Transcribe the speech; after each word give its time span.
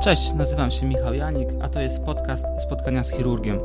Cześć, 0.00 0.32
nazywam 0.34 0.70
się 0.70 0.86
Michał 0.86 1.14
Janik, 1.14 1.48
a 1.62 1.68
to 1.68 1.80
jest 1.80 2.04
podcast 2.04 2.44
Spotkania 2.62 3.04
z 3.04 3.10
chirurgiem. 3.10 3.58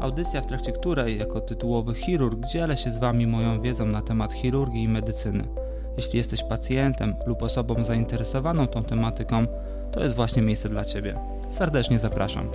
Audycja, 0.00 0.42
w 0.42 0.46
trakcie 0.46 0.72
której, 0.72 1.18
jako 1.18 1.40
tytułowy 1.40 1.94
chirurg, 1.94 2.46
dzielę 2.46 2.76
się 2.76 2.90
z 2.90 2.98
Wami 2.98 3.26
moją 3.26 3.60
wiedzą 3.60 3.86
na 3.86 4.02
temat 4.02 4.32
chirurgii 4.32 4.82
i 4.82 4.88
medycyny. 4.88 5.48
Jeśli 5.96 6.16
jesteś 6.18 6.42
pacjentem 6.42 7.14
lub 7.26 7.42
osobą 7.42 7.84
zainteresowaną 7.84 8.66
tą 8.66 8.82
tematyką, 8.82 9.46
to 9.92 10.02
jest 10.02 10.16
właśnie 10.16 10.42
miejsce 10.42 10.68
dla 10.68 10.84
Ciebie. 10.84 11.18
Serdecznie 11.50 11.98
zapraszam. 11.98 12.48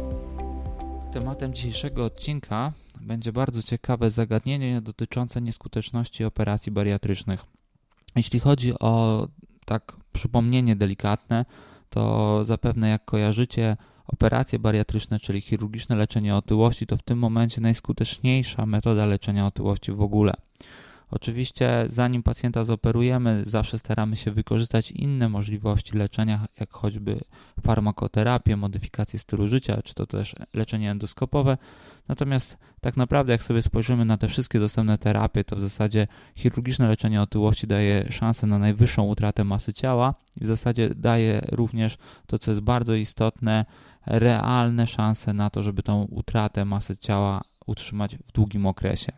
Tematem 1.13 1.53
dzisiejszego 1.53 2.05
odcinka 2.05 2.71
będzie 3.01 3.31
bardzo 3.33 3.63
ciekawe 3.63 4.11
zagadnienie 4.11 4.81
dotyczące 4.81 5.41
nieskuteczności 5.41 6.25
operacji 6.25 6.71
bariatrycznych. 6.71 7.45
Jeśli 8.15 8.39
chodzi 8.39 8.73
o 8.79 9.27
tak 9.65 9.95
przypomnienie 10.13 10.75
delikatne, 10.75 11.45
to 11.91 12.45
zapewne 12.45 12.89
jak 12.89 13.05
kojarzycie 13.05 13.77
operacje 14.07 14.59
bariatryczne, 14.59 15.19
czyli 15.19 15.41
chirurgiczne 15.41 15.95
leczenie 15.95 16.35
otyłości, 16.35 16.87
to 16.87 16.97
w 16.97 17.03
tym 17.03 17.19
momencie 17.19 17.61
najskuteczniejsza 17.61 18.65
metoda 18.65 19.05
leczenia 19.05 19.45
otyłości 19.45 19.91
w 19.91 20.01
ogóle. 20.01 20.33
Oczywiście, 21.11 21.85
zanim 21.87 22.23
pacjenta 22.23 22.63
zoperujemy, 22.63 23.43
zawsze 23.45 23.79
staramy 23.79 24.15
się 24.15 24.31
wykorzystać 24.31 24.91
inne 24.91 25.29
możliwości 25.29 25.97
leczenia, 25.97 26.47
jak 26.59 26.73
choćby 26.73 27.21
farmakoterapię, 27.61 28.57
modyfikację 28.57 29.19
stylu 29.19 29.47
życia, 29.47 29.81
czy 29.81 29.93
to 29.93 30.07
też 30.07 30.35
leczenie 30.53 30.91
endoskopowe. 30.91 31.57
Natomiast 32.07 32.57
tak 32.81 32.97
naprawdę, 32.97 33.31
jak 33.31 33.43
sobie 33.43 33.61
spojrzymy 33.61 34.05
na 34.05 34.17
te 34.17 34.27
wszystkie 34.27 34.59
dostępne 34.59 34.97
terapie, 34.97 35.43
to 35.43 35.55
w 35.55 35.59
zasadzie 35.59 36.07
chirurgiczne 36.35 36.87
leczenie 36.87 37.21
otyłości 37.21 37.67
daje 37.67 38.11
szansę 38.11 38.47
na 38.47 38.59
najwyższą 38.59 39.03
utratę 39.03 39.43
masy 39.43 39.73
ciała 39.73 40.15
i 40.41 40.43
w 40.43 40.47
zasadzie 40.47 40.89
daje 40.95 41.41
również 41.51 41.97
to, 42.27 42.39
co 42.39 42.51
jest 42.51 42.61
bardzo 42.61 42.95
istotne, 42.95 43.65
realne 44.05 44.87
szanse 44.87 45.33
na 45.33 45.49
to, 45.49 45.63
żeby 45.63 45.83
tą 45.83 46.03
utratę 46.03 46.65
masy 46.65 46.97
ciała 46.97 47.41
utrzymać 47.65 48.15
w 48.15 48.31
długim 48.31 48.65
okresie. 48.65 49.11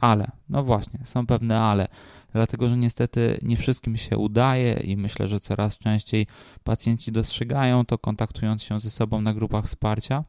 Ale, 0.00 0.30
no 0.48 0.62
właśnie, 0.62 1.00
są 1.04 1.26
pewne 1.26 1.60
ale, 1.60 1.88
dlatego 2.32 2.68
że 2.68 2.76
niestety 2.76 3.38
nie 3.42 3.56
wszystkim 3.56 3.96
się 3.96 4.16
udaje 4.16 4.72
i 4.72 4.96
myślę, 4.96 5.28
że 5.28 5.40
coraz 5.40 5.78
częściej 5.78 6.26
pacjenci 6.64 7.12
dostrzegają 7.12 7.84
to, 7.84 7.98
kontaktując 7.98 8.62
się 8.62 8.80
ze 8.80 8.90
sobą 8.90 9.20
na 9.20 9.34
grupach 9.34 9.64
wsparcia. 9.64 10.24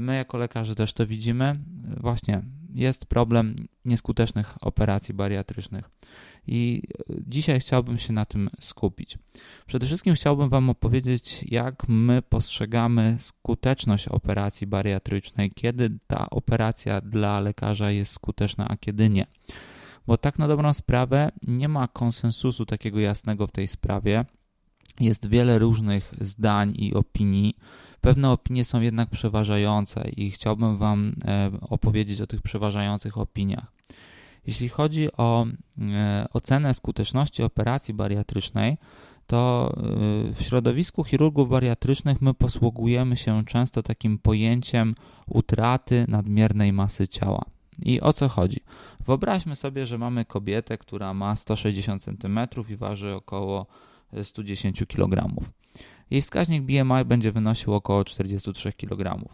My, 0.00 0.16
jako 0.16 0.38
lekarze, 0.38 0.74
też 0.74 0.92
to 0.92 1.06
widzimy. 1.06 1.52
Właśnie 1.96 2.42
jest 2.74 3.06
problem 3.06 3.56
nieskutecznych 3.84 4.54
operacji 4.60 5.14
bariatrycznych. 5.14 5.90
I 6.48 6.82
dzisiaj 7.26 7.60
chciałbym 7.60 7.98
się 7.98 8.12
na 8.12 8.24
tym 8.24 8.50
skupić. 8.60 9.18
Przede 9.66 9.86
wszystkim 9.86 10.14
chciałbym 10.14 10.48
Wam 10.48 10.70
opowiedzieć, 10.70 11.44
jak 11.48 11.88
my 11.88 12.22
postrzegamy 12.22 13.16
skuteczność 13.18 14.08
operacji 14.08 14.66
bariatrycznej, 14.66 15.50
kiedy 15.50 15.98
ta 16.06 16.30
operacja 16.30 17.00
dla 17.00 17.40
lekarza 17.40 17.90
jest 17.90 18.12
skuteczna, 18.12 18.68
a 18.68 18.76
kiedy 18.76 19.08
nie. 19.08 19.26
Bo 20.06 20.16
tak 20.16 20.38
na 20.38 20.48
dobrą 20.48 20.72
sprawę 20.72 21.30
nie 21.46 21.68
ma 21.68 21.88
konsensusu 21.88 22.66
takiego 22.66 23.00
jasnego 23.00 23.46
w 23.46 23.52
tej 23.52 23.66
sprawie. 23.66 24.24
Jest 25.00 25.28
wiele 25.28 25.58
różnych 25.58 26.14
zdań 26.20 26.74
i 26.76 26.94
opinii. 26.94 27.56
Pewne 28.00 28.30
opinie 28.30 28.64
są 28.64 28.80
jednak 28.80 29.10
przeważające 29.10 30.08
i 30.08 30.30
chciałbym 30.30 30.78
Wam 30.78 31.12
e, 31.24 31.50
opowiedzieć 31.60 32.20
o 32.20 32.26
tych 32.26 32.42
przeważających 32.42 33.18
opiniach. 33.18 33.72
Jeśli 34.48 34.68
chodzi 34.68 35.08
o 35.16 35.46
e, 35.78 36.26
ocenę 36.32 36.74
skuteczności 36.74 37.42
operacji 37.42 37.94
bariatrycznej, 37.94 38.76
to 39.26 39.72
e, 39.76 40.34
w 40.34 40.42
środowisku 40.42 41.04
chirurgów 41.04 41.48
bariatrycznych 41.48 42.22
my 42.22 42.34
posługujemy 42.34 43.16
się 43.16 43.44
często 43.44 43.82
takim 43.82 44.18
pojęciem 44.18 44.94
utraty 45.26 46.04
nadmiernej 46.08 46.72
masy 46.72 47.08
ciała. 47.08 47.44
I 47.82 48.00
o 48.00 48.12
co 48.12 48.28
chodzi? 48.28 48.60
Wyobraźmy 49.06 49.56
sobie, 49.56 49.86
że 49.86 49.98
mamy 49.98 50.24
kobietę, 50.24 50.78
która 50.78 51.14
ma 51.14 51.36
160 51.36 52.02
cm 52.02 52.38
i 52.68 52.76
waży 52.76 53.14
około 53.14 53.66
110 54.22 54.84
kg. 54.88 55.34
Jej 56.10 56.22
wskaźnik 56.22 56.62
BMI 56.62 57.04
będzie 57.06 57.32
wynosił 57.32 57.74
około 57.74 58.04
43 58.04 58.72
kg. 58.72 59.28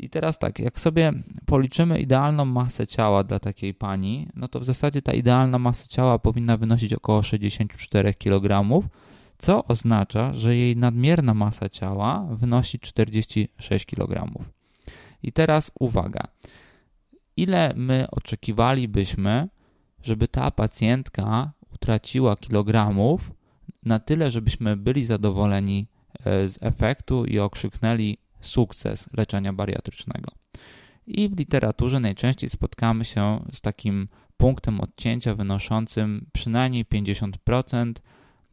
I 0.00 0.10
teraz 0.10 0.38
tak, 0.38 0.58
jak 0.58 0.80
sobie 0.80 1.12
policzymy 1.46 2.00
idealną 2.00 2.44
masę 2.44 2.86
ciała 2.86 3.24
dla 3.24 3.38
takiej 3.38 3.74
pani, 3.74 4.28
no 4.34 4.48
to 4.48 4.60
w 4.60 4.64
zasadzie 4.64 5.02
ta 5.02 5.12
idealna 5.12 5.58
masa 5.58 5.86
ciała 5.88 6.18
powinna 6.18 6.56
wynosić 6.56 6.94
około 6.94 7.22
64 7.22 8.14
kg, 8.14 8.64
co 9.38 9.64
oznacza, 9.64 10.32
że 10.32 10.56
jej 10.56 10.76
nadmierna 10.76 11.34
masa 11.34 11.68
ciała 11.68 12.26
wynosi 12.30 12.78
46 12.78 13.86
kg. 13.86 14.32
I 15.22 15.32
teraz 15.32 15.70
uwaga. 15.80 16.20
Ile 17.36 17.72
my 17.76 18.06
oczekiwalibyśmy, 18.10 19.48
żeby 20.02 20.28
ta 20.28 20.50
pacjentka 20.50 21.52
utraciła 21.74 22.36
kilogramów 22.36 23.32
na 23.82 23.98
tyle, 23.98 24.30
żebyśmy 24.30 24.76
byli 24.76 25.04
zadowoleni 25.04 25.86
e, 26.24 26.48
z 26.48 26.58
efektu 26.62 27.24
i 27.24 27.38
okrzyknęli 27.38 28.18
sukces 28.40 29.08
leczenia 29.12 29.52
bariatrycznego. 29.52 30.32
I 31.06 31.28
w 31.28 31.38
literaturze 31.38 32.00
najczęściej 32.00 32.50
spotkamy 32.50 33.04
się 33.04 33.44
z 33.52 33.60
takim 33.60 34.08
punktem 34.36 34.80
odcięcia 34.80 35.34
wynoszącym 35.34 36.26
przynajmniej 36.32 36.84
50% 36.84 37.92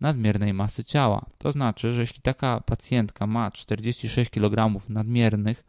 nadmiernej 0.02 0.54
masy 0.54 0.84
ciała. 0.84 1.26
To 1.38 1.52
znaczy, 1.52 1.92
że 1.92 2.02
jeśli 2.02 2.22
taka 2.22 2.62
pacjentka 2.62 3.28
ma 3.28 3.52
46 3.52 4.30
kg 4.30 4.82
nadmiernych, 4.90 5.64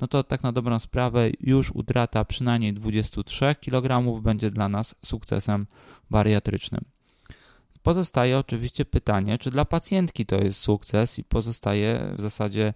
no 0.00 0.06
to 0.06 0.24
tak 0.24 0.42
na 0.42 0.52
dobrą 0.52 0.78
sprawę 0.78 1.30
już 1.40 1.70
utrata 1.70 2.24
przynajmniej 2.24 2.72
23 2.72 3.54
kg 3.60 4.20
będzie 4.22 4.50
dla 4.50 4.68
nas 4.68 4.94
sukcesem 5.04 5.66
bariatrycznym. 6.10 6.84
Pozostaje 7.82 8.38
oczywiście 8.38 8.84
pytanie, 8.84 9.38
czy 9.38 9.50
dla 9.50 9.64
pacjentki 9.64 10.26
to 10.26 10.36
jest 10.36 10.60
sukces 10.60 11.18
i 11.18 11.24
pozostaje 11.24 12.14
w 12.18 12.20
zasadzie 12.20 12.74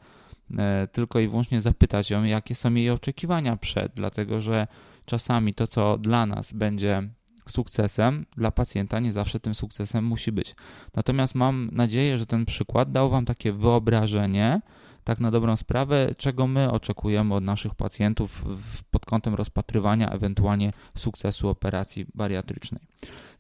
tylko 0.93 1.21
i 1.21 1.29
wyłącznie 1.29 1.61
zapytać 1.61 2.11
ją, 2.11 2.25
jakie 2.25 2.55
są 2.55 2.75
jej 2.75 2.91
oczekiwania 2.91 3.57
przed, 3.57 3.93
dlatego 3.95 4.41
że 4.41 4.67
czasami 5.05 5.55
to, 5.55 5.67
co 5.67 5.99
dla 5.99 6.27
nas 6.27 6.53
będzie 6.53 7.09
sukcesem, 7.49 8.27
dla 8.37 8.51
pacjenta 8.51 9.01
nie 9.01 9.13
zawsze 9.13 9.41
tym 9.41 9.55
sukcesem 9.55 10.05
musi 10.05 10.33
być. 10.33 10.55
Natomiast 10.95 11.35
mam 11.35 11.71
nadzieję, 11.73 12.19
że 12.19 12.27
ten 12.27 12.45
przykład 12.45 12.93
dał 12.93 13.11
Wam 13.11 13.25
takie 13.25 13.53
wyobrażenie, 13.53 14.61
tak 15.05 15.21
na 15.21 15.31
dobrą 15.31 15.57
sprawę, 15.57 16.15
czego 16.17 16.47
my 16.47 16.71
oczekujemy 16.71 17.35
od 17.35 17.45
naszych 17.45 17.75
pacjentów 17.75 18.45
pod 18.91 19.07
kątem 19.07 19.35
rozpatrywania 19.35 20.11
ewentualnie 20.11 20.73
sukcesu 20.97 21.49
operacji 21.49 22.07
bariatrycznej. 22.15 22.81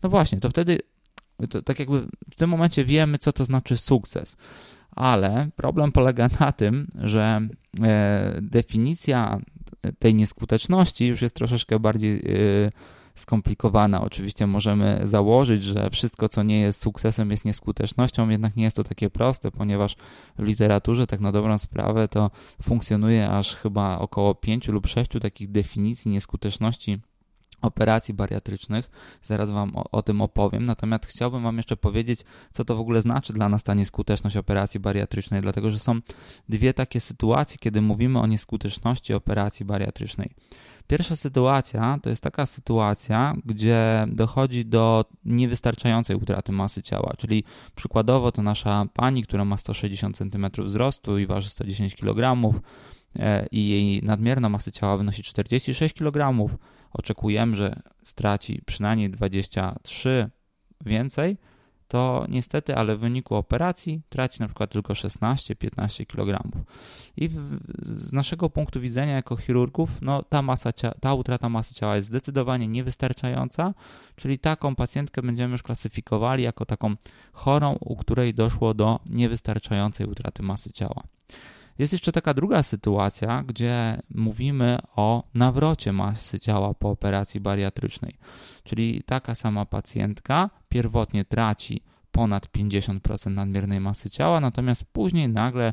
No 0.03 0.09
właśnie, 0.09 0.41
to 0.41 0.50
wtedy, 0.50 0.78
to, 1.50 1.62
tak 1.62 1.78
jakby 1.78 2.06
w 2.31 2.34
tym 2.37 2.50
momencie 2.50 2.84
wiemy, 2.84 3.19
co 3.19 3.32
to 3.32 3.44
znaczy 3.44 3.77
sukces 3.77 4.37
ale 4.91 5.49
problem 5.56 5.93
polega 5.93 6.28
na 6.41 6.53
tym, 6.53 6.87
że 6.95 7.41
e, 7.83 8.39
definicja 8.43 9.39
tej 9.99 10.15
nieskuteczności 10.15 11.06
już 11.06 11.23
jest 11.23 11.34
troszeczkę 11.34 11.78
bardziej 11.78 12.19
e, 12.19 12.23
skomplikowana. 13.15 14.01
Oczywiście 14.01 14.47
możemy 14.47 15.01
założyć, 15.03 15.62
że 15.62 15.91
wszystko, 15.91 16.28
co 16.28 16.43
nie 16.43 16.61
jest 16.61 16.83
sukcesem, 16.83 17.31
jest 17.31 17.45
nieskutecznością, 17.45 18.28
jednak 18.28 18.56
nie 18.56 18.65
jest 18.65 18.77
to 18.77 18.84
takie 18.84 19.11
proste, 19.11 19.51
ponieważ 19.51 19.97
w 20.39 20.43
literaturze, 20.43 21.07
tak 21.07 21.21
na 21.21 21.33
dobrą 21.33 21.59
sprawę, 21.59 22.09
to 22.09 22.31
funkcjonuje 22.62 23.31
aż 23.31 23.57
chyba 23.57 23.99
około 23.99 24.34
pięciu 24.34 24.72
lub 24.72 24.87
sześciu 24.87 25.21
takich 25.21 25.51
definicji 25.51 26.11
nieskuteczności 26.11 26.99
operacji 27.62 28.15
bariatrycznych. 28.15 28.91
Zaraz 29.22 29.50
Wam 29.50 29.76
o, 29.76 29.84
o, 29.93 30.03
tym 30.03 30.21
opowiem. 30.21 30.66
Natomiast 30.66 31.06
chciałbym 31.06 31.43
Wam 31.43 31.56
jeszcze 31.56 31.76
powiedzieć, 31.76 32.25
co 32.53 32.65
to 32.65 32.76
w 32.76 32.81
ogóle 32.81 33.03
znaczy 33.03 33.32
dla 33.32 33.48
nas 33.48 33.62
ta 33.62 33.75
nieskuteczność 33.75 34.37
operacji 34.37 34.80
bariatrycznej, 34.80 35.41
dlatego 35.41 35.71
że 35.71 35.78
są 35.78 36.01
dwie 36.48 36.74
takie 36.74 37.01
sytuacje, 37.01 37.59
kiedy 37.59 37.83
mówimy 37.83 38.18
o 38.18 38.27
nieskuteczności 38.27 39.15
operacji 39.15 39.66
bariatrycznej. 39.66 40.30
Pierwsza 40.91 41.16
sytuacja 41.16 41.98
to 42.03 42.10
jest 42.10 42.22
taka 42.22 42.47
sytuacja, 42.47 43.34
gdzie 43.45 44.06
dochodzi 44.09 44.66
do 44.66 45.04
niewystarczającej 45.24 46.16
utraty 46.16 46.53
masy 46.53 46.83
ciała, 46.83 47.15
czyli 47.18 47.45
przykładowo 47.74 48.33
to 48.33 48.42
nasza 48.42 48.86
pani, 48.95 49.22
która 49.22 49.45
ma 49.45 49.56
160 49.56 50.16
cm 50.16 50.47
wzrostu 50.59 51.18
i 51.18 51.27
waży 51.27 51.51
110 51.51 51.97
kg 51.97 52.53
e, 53.18 53.47
i 53.51 53.68
jej 53.68 54.03
nadmierna 54.03 54.48
masa 54.48 54.71
ciała 54.71 54.97
wynosi 54.97 55.22
46 55.22 55.95
kg, 55.95 56.48
oczekujemy, 56.92 57.57
że 57.57 57.81
straci 58.04 58.63
przynajmniej 58.66 59.10
23 59.10 60.31
więcej, 60.84 61.37
to 61.91 62.27
niestety, 62.28 62.77
ale 62.77 62.97
w 62.97 63.01
wyniku 63.01 63.34
operacji 63.34 64.03
traci 64.09 64.41
na 64.41 64.47
przykład 64.47 64.71
tylko 64.71 64.92
16-15 64.92 66.07
kg. 66.07 66.42
I 67.16 67.28
w, 67.28 67.59
z 67.83 68.13
naszego 68.13 68.51
punktu 68.51 68.81
widzenia 68.81 69.15
jako 69.15 69.37
chirurgów, 69.37 69.91
no, 70.03 70.22
ta, 70.22 70.42
masa, 70.42 70.72
ta 71.01 71.15
utrata 71.15 71.48
masy 71.48 71.75
ciała 71.75 71.97
jest 71.97 72.09
zdecydowanie 72.09 72.69
niewystarczająca, 72.69 73.75
czyli 74.16 74.39
taką 74.39 74.75
pacjentkę 74.75 75.22
będziemy 75.22 75.53
już 75.53 75.63
klasyfikowali 75.63 76.42
jako 76.42 76.66
taką 76.66 76.95
chorą, 77.33 77.77
u 77.81 77.97
której 77.97 78.34
doszło 78.34 78.75
do 78.75 79.01
niewystarczającej 79.07 80.07
utraty 80.07 80.42
masy 80.42 80.72
ciała. 80.72 81.03
Jest 81.80 81.92
jeszcze 81.92 82.12
taka 82.12 82.34
druga 82.34 82.62
sytuacja, 82.62 83.42
gdzie 83.42 84.03
mówimy 84.10 84.78
o 84.97 85.24
nawrocie 85.34 85.92
masy 85.92 86.41
ciała 86.41 86.74
po 86.74 86.91
operacji 86.91 87.41
bariatrycznej. 87.41 88.16
Czyli 88.65 89.03
taka 89.06 89.34
sama 89.34 89.66
pacjentka 89.66 90.50
pierwotnie 90.68 91.24
traci 91.24 91.82
ponad 92.12 92.47
50% 92.47 93.30
nadmiernej 93.30 93.80
masy 93.80 94.10
ciała, 94.10 94.41
natomiast 94.41 94.84
później 94.84 95.28
nagle 95.28 95.72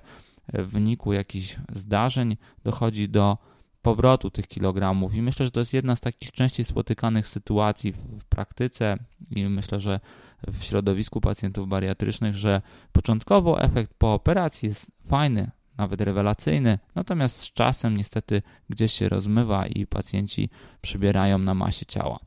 w 0.54 0.68
wyniku 0.68 1.14
jakichś 1.14 1.58
zdarzeń 1.72 2.38
dochodzi 2.64 3.10
do 3.10 3.38
powrotu 3.82 4.30
tych 4.30 4.48
kilogramów. 4.48 5.14
I 5.14 5.22
myślę, 5.22 5.46
że 5.46 5.52
to 5.52 5.60
jest 5.60 5.74
jedna 5.74 5.96
z 5.96 6.02
takich 6.02 6.32
częściej 6.32 6.66
spotykanych 6.66 7.28
sytuacji 7.28 7.92
w, 7.92 8.26
praktyce 8.26 8.98
i 9.32 9.46
myślę, 9.46 9.80
że 9.80 10.00
w 10.48 10.64
środowisku 10.64 11.22
pacjentów 11.22 11.68
bariatrycznych, 11.68 12.36
że 12.36 12.62
początkowo 12.92 13.62
efekt 13.62 13.94
po 13.98 14.14
operacji 14.14 14.68
jest 14.70 14.92
fajny, 15.08 15.52
nawet 15.78 16.02
rewelacyjny, 16.02 16.80
natomiast 16.96 17.38
z 17.38 17.54
czasem 17.54 17.98
niestety 17.98 18.42
gdzieś 18.70 18.94
się 18.94 19.10
rozmywa 19.10 19.68
i 19.68 19.88
pacjenci 19.88 20.50
przybierają 20.82 21.38
na 21.38 21.54
masie 21.54 21.86
ciała. 21.86 22.20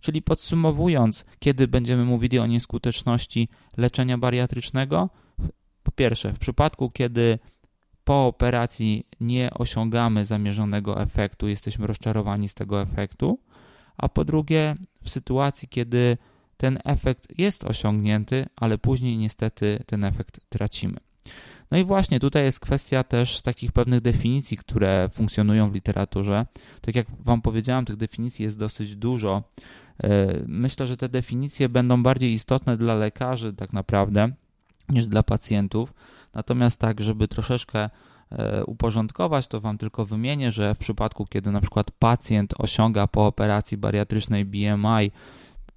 Czyli 0.00 0.22
podsumowując, 0.22 1.24
kiedy 1.38 1.68
będziemy 1.68 2.04
mówili 2.04 2.38
o 2.38 2.46
nieskuteczności 2.46 3.48
leczenia 3.76 4.18
bariatrycznego, 4.18 5.10
po 5.82 5.92
pierwsze, 5.92 6.32
w 6.32 6.38
przypadku, 6.38 6.90
kiedy 6.90 7.38
po 8.04 8.26
operacji 8.26 9.06
nie 9.20 9.50
osiągamy 9.54 10.26
zamierzonego 10.26 11.02
efektu, 11.02 11.48
jesteśmy 11.48 11.86
rozczarowani 11.86 12.48
z 12.48 12.54
tego 12.54 12.82
efektu, 12.82 13.38
a 13.96 14.08
po 14.08 14.24
drugie, 14.24 14.74
w 15.02 15.10
sytuacji, 15.10 15.68
kiedy 15.68 16.16
ten 16.56 16.78
efekt 16.84 17.38
jest 17.38 17.64
osiągnięty, 17.64 18.46
ale 18.56 18.78
później 18.78 19.16
niestety 19.16 19.82
ten 19.86 20.04
efekt 20.04 20.40
tracimy. 20.48 20.96
No 21.70 21.78
i 21.78 21.84
właśnie 21.84 22.20
tutaj 22.20 22.44
jest 22.44 22.60
kwestia 22.60 23.04
też 23.04 23.42
takich 23.42 23.72
pewnych 23.72 24.00
definicji, 24.00 24.56
które 24.56 25.08
funkcjonują 25.12 25.70
w 25.70 25.74
literaturze. 25.74 26.46
Tak 26.80 26.94
jak 26.94 27.06
Wam 27.20 27.42
powiedziałem, 27.42 27.84
tych 27.84 27.96
definicji 27.96 28.44
jest 28.44 28.58
dosyć 28.58 28.96
dużo. 28.96 29.42
E, 30.02 30.26
myślę, 30.46 30.86
że 30.86 30.96
te 30.96 31.08
definicje 31.08 31.68
będą 31.68 32.02
bardziej 32.02 32.32
istotne 32.32 32.76
dla 32.76 32.94
lekarzy, 32.94 33.52
tak 33.52 33.72
naprawdę, 33.72 34.28
niż 34.88 35.06
dla 35.06 35.22
pacjentów. 35.22 35.94
Natomiast 36.34 36.80
tak, 36.80 37.00
żeby 37.00 37.28
troszeczkę 37.28 37.90
e, 38.30 38.64
uporządkować, 38.64 39.46
to 39.46 39.60
Wam 39.60 39.78
tylko 39.78 40.06
wymienię, 40.06 40.52
że 40.52 40.74
w 40.74 40.78
przypadku, 40.78 41.26
kiedy 41.26 41.50
na 41.50 41.60
przykład 41.60 41.90
pacjent 41.90 42.54
osiąga 42.58 43.06
po 43.06 43.26
operacji 43.26 43.76
bariatrycznej 43.76 44.44
BMI 44.44 45.10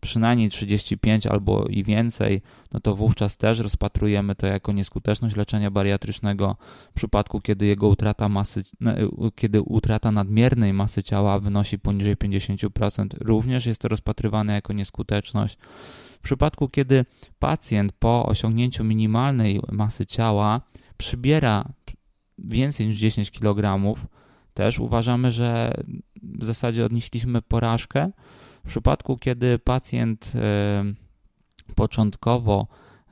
przynajmniej 0.01 0.50
35 0.50 1.28
albo 1.28 1.66
i 1.66 1.84
więcej, 1.84 2.42
no 2.74 2.80
to 2.80 2.96
wówczas 2.96 3.38
też 3.38 3.60
rozpatrujemy 3.60 4.36
to 4.36 4.48
jako 4.48 4.72
nieskuteczność 4.72 5.36
leczenia 5.36 5.72
bariatrycznego 5.72 6.57
w 6.92 6.94
przypadku, 6.94 7.42
kiedy 7.42 7.66
jego 7.66 7.88
utrata 7.88 8.30
masy, 8.30 8.63
no, 8.80 8.92
kiedy 9.36 9.62
utrata 9.62 10.12
nadmiernej 10.12 10.74
masy 10.74 11.04
ciała 11.04 11.40
wynosi 11.40 11.80
poniżej 11.80 12.18
50%, 12.18 13.07
również 13.22 13.66
jest 13.66 13.81
to 13.81 13.88
rozpatrywane 13.88 14.54
jako 14.54 14.74
nieskuteczność. 14.74 15.57
W 16.19 16.22
przypadku, 16.22 16.69
kiedy 16.69 17.06
pacjent 17.40 17.92
po 17.92 18.25
osiągnięciu 18.25 18.84
minimalnej 18.84 19.62
masy 19.72 20.06
ciała 20.06 20.62
przybiera 20.98 21.66
więcej 22.38 22.88
niż 22.88 22.96
10 22.96 23.31
kg, 23.31 23.96
też 24.54 24.80
uważamy, 24.80 25.31
że 25.31 25.74
w 26.24 26.46
zasadzie 26.46 26.86
odnieśliśmy 26.86 27.42
porażkę. 27.42 28.12
W 28.69 28.71
przypadku, 28.71 29.18
kiedy 29.18 29.60
pacjent 29.60 30.31
e, 30.36 30.83
początkowo 31.75 32.68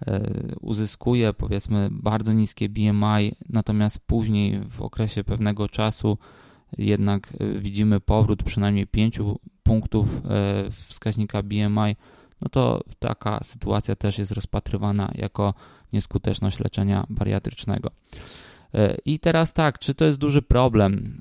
e, 0.07 0.21
uzyskuje 0.61 1.33
powiedzmy 1.33 1.89
bardzo 1.91 2.33
niskie 2.33 2.69
BMI, 2.69 3.35
natomiast 3.49 3.99
później 3.99 4.61
w 4.69 4.81
okresie 4.81 5.23
pewnego 5.23 5.69
czasu 5.69 6.17
jednak 6.77 7.33
e, 7.39 7.59
widzimy 7.59 7.99
powrót 7.99 8.43
przynajmniej 8.43 8.87
5 8.87 9.19
punktów 9.63 10.21
wskaźnika 10.87 11.43
BMI, 11.43 11.95
no 12.41 12.49
to 12.51 12.83
taka 12.99 13.43
sytuacja 13.43 13.95
też 13.95 14.17
jest 14.17 14.31
rozpatrywana 14.31 15.11
jako 15.15 15.53
nieskuteczność 15.93 16.59
leczenia 16.59 17.05
bariatrycznego. 17.09 17.91
I 19.05 19.19
teraz 19.19 19.53
tak, 19.53 19.79
czy 19.79 19.95
to 19.95 20.05
jest 20.05 20.17
duży 20.17 20.41
problem? 20.41 21.17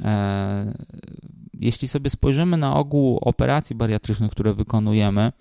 Jeśli 1.61 1.89
sobie 1.89 2.11
spojrzymy 2.11 2.57
na 2.57 2.77
ogół 2.77 3.19
operacji 3.19 3.77
bariatrycznych, 3.77 4.31
które 4.31 4.55
wykonujemy, 4.55 5.33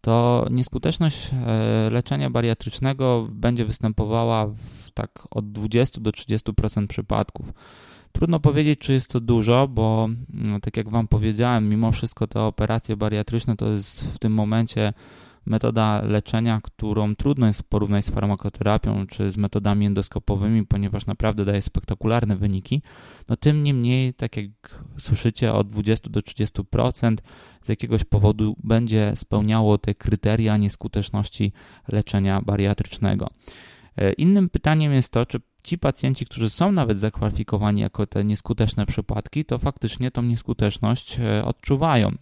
to 0.00 0.46
nieskuteczność 0.50 1.30
e, 1.32 1.90
leczenia 1.90 2.30
bariatrycznego 2.30 3.28
będzie 3.30 3.64
występowała 3.64 4.46
w 4.46 4.90
tak 4.94 5.28
od 5.30 5.52
20 5.52 6.00
do 6.00 6.10
30% 6.10 6.86
przypadków. 6.86 7.52
Trudno 8.12 8.40
powiedzieć, 8.40 8.78
czy 8.78 8.92
jest 8.92 9.10
to 9.10 9.20
dużo, 9.20 9.68
bo 9.68 10.08
no, 10.30 10.60
tak 10.60 10.76
jak 10.76 10.88
Wam 10.88 11.08
powiedziałem, 11.08 11.68
mimo 11.68 11.92
wszystko 11.92 12.26
te 12.26 12.40
operacje 12.40 12.96
bariatryczne 12.96 13.56
to 13.56 13.68
jest 13.68 14.14
w 14.14 14.18
tym 14.18 14.32
momencie 14.32 14.92
metoda 15.46 16.02
leczenia, 16.02 16.60
którą 16.62 17.16
trudno 17.16 17.46
jest 17.46 17.62
porównać 17.62 18.04
z 18.04 18.10
farmakoterapią 18.10 19.06
czy 19.06 19.30
z 19.30 19.36
metodami 19.36 19.86
endoskopowymi, 19.86 20.66
ponieważ 20.66 21.06
naprawdę 21.06 21.44
daje 21.44 21.62
spektakularne 21.62 22.36
wyniki, 22.36 22.82
no 23.28 23.36
tym 23.36 23.62
niemniej, 23.62 24.14
tak 24.14 24.36
jak 24.36 24.50
słyszycie, 24.98 25.52
od 25.52 25.68
20 25.68 26.10
do 26.10 26.20
30% 26.20 27.16
z 27.62 27.68
jakiegoś 27.68 28.04
powodu 28.04 28.56
będzie 28.64 29.12
spełniało 29.14 29.78
te 29.78 29.94
kryteria 29.94 30.56
nieskuteczności 30.56 31.52
leczenia 31.88 32.42
bariatrycznego. 32.42 33.28
E, 33.98 34.12
innym 34.12 34.48
pytaniem 34.48 34.92
jest 34.92 35.12
to, 35.12 35.26
czy 35.26 35.40
ci 35.62 35.78
pacjenci, 35.78 36.26
którzy 36.26 36.50
są 36.50 36.72
nawet 36.72 36.98
zakwalifikowani 36.98 37.80
jako 37.80 38.06
te 38.06 38.24
nieskuteczne 38.24 38.86
przypadki, 38.86 39.44
to 39.44 39.58
faktycznie 39.58 40.10
tą 40.10 40.22
nieskuteczność 40.22 41.20
e, 41.20 41.44
odczuwają. 41.44 42.12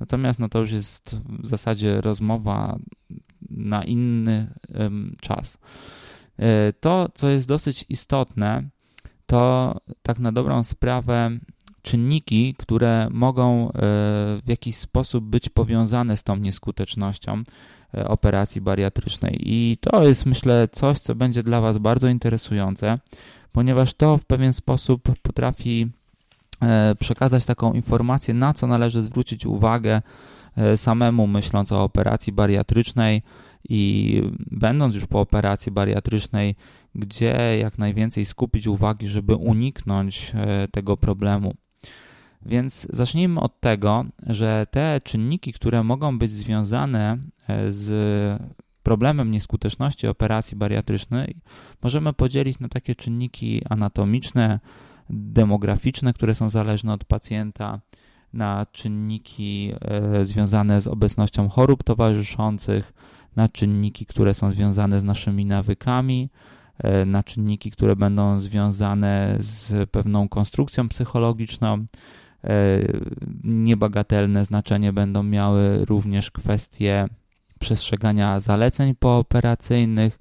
Natomiast 0.00 0.38
no 0.38 0.48
to 0.48 0.58
już 0.58 0.72
jest 0.72 1.16
w 1.42 1.46
zasadzie 1.46 2.00
rozmowa 2.00 2.78
na 3.50 3.84
inny 3.84 4.54
czas. 5.20 5.58
E, 6.38 6.72
to, 6.72 7.08
co 7.14 7.28
jest 7.28 7.48
dosyć 7.48 7.84
istotne, 7.88 8.68
to 9.26 9.74
tak 10.02 10.18
na 10.18 10.32
dobrą 10.32 10.62
sprawę 10.62 11.38
czynniki, 11.82 12.54
które 12.58 13.08
mogą 13.10 13.72
w 14.44 14.48
jakiś 14.48 14.76
sposób 14.76 15.24
być 15.24 15.48
powiązane 15.48 16.16
z 16.16 16.22
tą 16.22 16.36
nieskutecznością 16.36 17.44
operacji 18.06 18.60
bariatrycznej. 18.60 19.38
I 19.40 19.76
to 19.80 20.04
jest, 20.04 20.26
myślę, 20.26 20.68
coś, 20.72 20.98
co 20.98 21.14
będzie 21.14 21.42
dla 21.42 21.60
Was 21.60 21.78
bardzo 21.78 22.08
interesujące, 22.08 22.94
ponieważ 23.52 23.94
to 23.94 24.18
w 24.18 24.24
pewien 24.24 24.52
sposób 24.52 25.02
potrafi 25.22 25.90
E, 26.62 26.94
przekazać 26.94 27.44
taką 27.44 27.72
informację, 27.72 28.34
na 28.34 28.54
co 28.54 28.66
należy 28.66 29.02
zwrócić 29.02 29.46
uwagę 29.46 30.02
e, 30.56 30.76
samemu 30.76 31.26
myśląc 31.26 31.72
o 31.72 31.84
operacji 31.84 32.32
bariatrycznej 32.32 33.22
i 33.68 34.22
będąc 34.50 34.94
już 34.94 35.06
po 35.06 35.20
operacji 35.20 35.72
bariatrycznej, 35.72 36.54
gdzie 36.94 37.58
jak 37.58 37.78
najwięcej 37.78 38.24
skupić 38.24 38.66
uwagi, 38.66 39.06
żeby 39.06 39.34
uniknąć 39.34 40.32
e, 40.34 40.68
tego 40.68 40.96
problemu. 40.96 41.54
Więc 42.46 42.86
zacznijmy 42.90 43.40
od 43.40 43.60
tego, 43.60 44.04
że 44.26 44.66
te 44.70 45.00
czynniki, 45.04 45.52
które 45.52 45.84
mogą 45.84 46.18
być 46.18 46.30
związane 46.30 47.18
z 47.68 48.42
problemem 48.82 49.30
nieskuteczności 49.30 50.06
operacji 50.06 50.56
bariatrycznej, 50.56 51.36
możemy 51.82 52.12
podzielić 52.12 52.60
na 52.60 52.68
takie 52.68 52.94
czynniki 52.94 53.62
anatomiczne, 53.70 54.60
demograficzne, 55.10 56.12
które 56.12 56.34
są 56.34 56.50
zależne 56.50 56.92
od 56.92 57.04
pacjenta, 57.04 57.80
na 58.32 58.66
czynniki 58.72 59.72
e, 59.80 60.26
związane 60.26 60.80
z 60.80 60.86
obecnością 60.86 61.48
chorób 61.48 61.82
towarzyszących, 61.82 62.92
na 63.36 63.48
czynniki, 63.48 64.06
które 64.06 64.34
są 64.34 64.50
związane 64.50 65.00
z 65.00 65.04
naszymi 65.04 65.46
nawykami, 65.46 66.30
e, 66.78 67.06
na 67.06 67.22
czynniki, 67.22 67.70
które 67.70 67.96
będą 67.96 68.40
związane 68.40 69.36
z 69.40 69.90
pewną 69.90 70.28
konstrukcją 70.28 70.88
psychologiczną. 70.88 71.84
E, 72.44 72.80
niebagatelne 73.44 74.44
znaczenie 74.44 74.92
będą 74.92 75.22
miały 75.22 75.84
również 75.84 76.30
kwestie 76.30 77.06
przestrzegania 77.58 78.40
zaleceń 78.40 78.94
pooperacyjnych, 78.94 80.18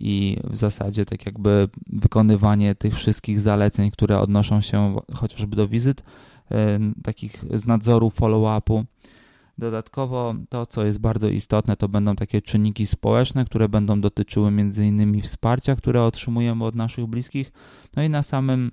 i 0.00 0.36
w 0.44 0.56
zasadzie 0.56 1.04
tak 1.04 1.26
jakby 1.26 1.68
wykonywanie 1.86 2.74
tych 2.74 2.94
wszystkich 2.94 3.40
zaleceń, 3.40 3.90
które 3.90 4.20
odnoszą 4.20 4.60
się 4.60 4.96
chociażby 5.14 5.56
do 5.56 5.68
wizyt, 5.68 6.02
e, 6.50 6.78
takich 7.02 7.44
z 7.54 7.66
nadzoru, 7.66 8.10
follow-upu. 8.10 8.84
Dodatkowo 9.58 10.34
to, 10.48 10.66
co 10.66 10.84
jest 10.84 11.00
bardzo 11.00 11.28
istotne, 11.28 11.76
to 11.76 11.88
będą 11.88 12.16
takie 12.16 12.42
czynniki 12.42 12.86
społeczne, 12.86 13.44
które 13.44 13.68
będą 13.68 14.00
dotyczyły 14.00 14.48
m.in. 14.48 15.22
wsparcia, 15.22 15.76
które 15.76 16.02
otrzymujemy 16.02 16.64
od 16.64 16.74
naszych 16.74 17.06
bliskich. 17.06 17.52
No 17.96 18.02
i 18.02 18.10
na 18.10 18.22
samym 18.22 18.70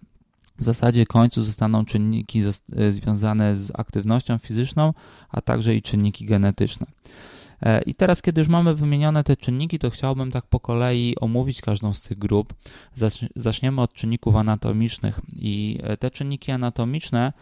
w 0.64 0.66
zasadzie 0.66 1.06
końcu 1.06 1.44
zostaną 1.44 1.86
czynniki 1.86 2.42
e, 2.76 2.92
związane 2.92 3.56
z 3.56 3.72
aktywnością 3.76 4.38
fizyczną, 4.38 4.94
a 5.30 5.42
także 5.42 5.76
i 5.76 5.82
czynniki 5.82 6.26
genetyczne. 6.26 6.88
E, 7.62 7.82
I 7.82 7.96
teraz, 7.96 8.22
kiedy 8.22 8.42
już 8.42 8.48
mamy 8.48 8.76
wymienione 8.76 9.24
te 9.24 9.38
czynniki, 9.38 9.80
to 9.80 9.90
chciałbym 9.90 10.32
tak 10.32 10.46
po 10.46 10.60
kolei 10.60 11.16
omówić 11.22 11.62
każdą 11.62 11.94
z 11.94 12.02
tych 12.02 12.18
grup. 12.18 12.54
Zaczniemy 13.36 13.82
od 13.82 13.94
czynników 13.94 14.36
anatomicznych 14.36 15.20
i 15.36 15.80
e, 15.84 15.98
te 15.98 16.12
czynniki 16.12 16.52
anatomiczne 16.52 17.34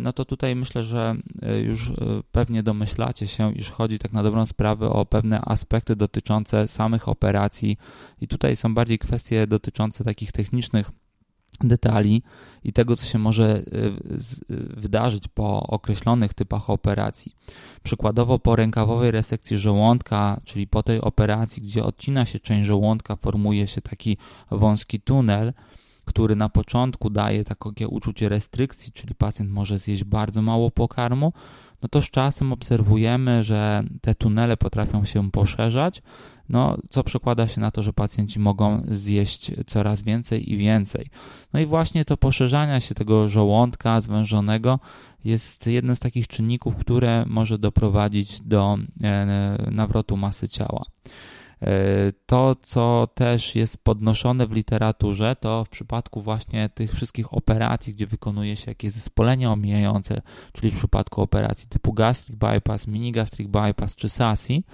no 0.00 0.12
to 0.12 0.24
tutaj 0.24 0.56
myślę, 0.56 0.82
że 0.82 1.14
już 1.62 1.92
pewnie 2.32 2.62
domyślacie 2.62 3.26
się, 3.26 3.52
iż 3.52 3.70
chodzi 3.70 3.98
tak 3.98 4.12
na 4.12 4.22
dobrą 4.22 4.46
sprawę 4.46 4.90
o 4.90 5.06
pewne 5.06 5.40
aspekty 5.40 5.96
dotyczące 5.96 6.68
samych 6.68 7.08
operacji 7.08 7.76
i 8.20 8.28
tutaj 8.28 8.56
są 8.56 8.74
bardziej 8.74 8.98
kwestie 8.98 9.46
dotyczące 9.46 10.04
takich 10.04 10.32
technicznych 10.32 10.90
detali 11.60 12.22
i 12.64 12.72
tego, 12.72 12.96
co 12.96 13.04
się 13.04 13.18
może 13.18 13.62
wydarzyć 14.76 15.28
po 15.28 15.66
określonych 15.66 16.34
typach 16.34 16.70
operacji. 16.70 17.36
Przykładowo 17.82 18.38
po 18.38 18.56
rękawowej 18.56 19.10
resekcji 19.10 19.58
żołądka, 19.58 20.40
czyli 20.44 20.66
po 20.66 20.82
tej 20.82 21.00
operacji, 21.00 21.62
gdzie 21.62 21.84
odcina 21.84 22.24
się 22.26 22.38
część 22.38 22.66
żołądka, 22.66 23.16
formuje 23.16 23.66
się 23.66 23.80
taki 23.80 24.16
wąski 24.50 25.00
tunel, 25.00 25.52
który 26.04 26.36
na 26.36 26.48
początku 26.48 27.10
daje 27.10 27.44
takie 27.44 27.88
uczucie 27.88 28.28
restrykcji, 28.28 28.92
czyli 28.92 29.14
pacjent 29.14 29.50
może 29.50 29.78
zjeść 29.78 30.04
bardzo 30.04 30.42
mało 30.42 30.70
pokarmu, 30.70 31.32
no 31.84 31.88
to 31.88 32.02
z 32.02 32.10
czasem 32.10 32.52
obserwujemy, 32.52 33.42
że 33.42 33.82
te 34.00 34.14
tunele 34.14 34.56
potrafią 34.56 35.04
się 35.04 35.30
poszerzać, 35.30 36.02
no, 36.48 36.76
co 36.90 37.04
przekłada 37.04 37.48
się 37.48 37.60
na 37.60 37.70
to, 37.70 37.82
że 37.82 37.92
pacjenci 37.92 38.40
mogą 38.40 38.82
zjeść 38.84 39.50
coraz 39.66 40.02
więcej 40.02 40.52
i 40.52 40.56
więcej. 40.56 41.06
No 41.52 41.60
i 41.60 41.66
właśnie 41.66 42.04
to 42.04 42.16
poszerzania 42.16 42.80
się 42.80 42.94
tego 42.94 43.28
żołądka 43.28 44.00
zwężonego 44.00 44.78
jest 45.24 45.66
jednym 45.66 45.96
z 45.96 46.00
takich 46.00 46.28
czynników, 46.28 46.76
które 46.76 47.24
może 47.26 47.58
doprowadzić 47.58 48.40
do 48.40 48.78
e, 49.02 49.56
nawrotu 49.70 50.16
masy 50.16 50.48
ciała. 50.48 50.84
E, 51.62 51.66
to, 52.26 52.56
co 52.62 53.08
też 53.14 53.54
jest 53.54 53.84
podnoszone 53.84 54.46
w 54.46 54.52
literaturze, 54.52 55.36
to 55.40 55.64
w 55.64 55.68
przypadku 55.68 56.22
właśnie 56.22 56.68
tych 56.68 56.92
wszystkich 56.92 57.34
operacji, 57.34 57.94
gdzie 57.94 58.06
wykonuje 58.06 58.56
się 58.56 58.70
jakieś 58.70 58.92
zespolenie 58.92 59.50
omijające, 59.50 60.22
czyli 60.52 60.70
w 60.70 60.76
przypadku 60.76 61.22
operacji 61.22 61.68
typu 61.68 61.92
gastric 61.92 62.36
bypass, 62.38 62.86
mini 62.86 63.12
gastric 63.12 63.48
bypass 63.48 63.96
czy 63.96 64.08
SASI, 64.08 64.64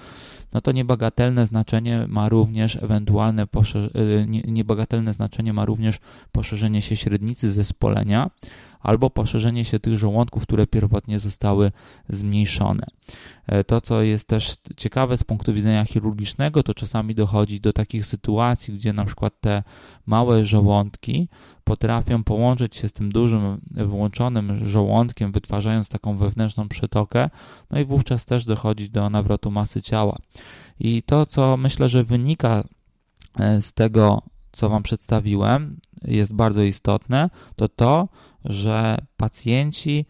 no 0.53 0.61
to 0.61 0.73
niebagatelne 0.73 1.47
znaczenie 1.47 2.05
ma 2.09 2.29
również 2.29 2.77
ewentualne 2.77 3.43
e, 3.43 4.27
niebagatelne 4.27 5.15
znaczenie 5.15 5.53
ma 5.53 5.65
również 5.65 5.99
poszerzenie 6.33 6.83
się 6.83 6.97
średnicy 6.97 7.51
zespolenia, 7.51 8.31
albo 8.81 9.11
poszerzenie 9.11 9.65
się 9.65 9.81
tych 9.81 9.99
żołądków, 9.99 10.43
które 10.43 10.67
pierwotnie 10.67 11.19
zostały 11.19 11.73
zmniejszone. 12.09 12.87
E, 13.47 13.65
to, 13.65 13.81
co 13.81 14.03
jest 14.03 14.29
też 14.29 14.55
ciekawe 14.77 15.17
z 15.17 15.25
punktu 15.25 15.55
widzenia 15.55 15.85
chirurgicznego, 15.85 16.63
to 16.63 16.75
czasami 16.75 17.15
dochodzi 17.15 17.61
do 17.61 17.73
takich 17.73 18.07
sytuacji, 18.07 18.75
gdzie 18.75 18.93
na 18.93 19.05
przykład 19.05 19.35
te 19.41 19.63
małe 20.07 20.45
żołądki 20.45 21.29
potrafią 21.65 22.25
połączyć 22.25 22.77
się 22.77 22.89
z 22.89 22.93
tym 22.93 23.13
dużym 23.13 23.61
włączonym 23.71 24.67
żołądkiem, 24.67 25.33
wytwarzając 25.33 25.89
taką 25.89 26.17
wewnętrzną 26.17 26.69
przetokę, 26.69 27.31
no 27.71 27.81
i 27.81 27.85
wówczas 27.85 28.25
też 28.25 28.45
dochodzi 28.45 28.91
do 28.91 29.11
nawrotu 29.11 29.51
masy 29.51 29.83
ciała. 29.83 30.19
I 30.81 31.03
to, 31.03 31.27
co 31.27 31.57
myślę, 31.57 31.89
że 31.89 32.05
wynika 32.05 32.65
e, 33.39 33.61
z 33.61 33.73
tego, 33.73 34.23
co 34.53 34.69
Wam 34.69 34.83
przedstawiłem, 34.83 35.77
jest 36.03 36.35
bardzo 36.35 36.63
istotne, 36.63 37.31
to 37.57 37.69
to, 37.69 38.09
że 38.45 38.99
pacjenci 39.17 40.07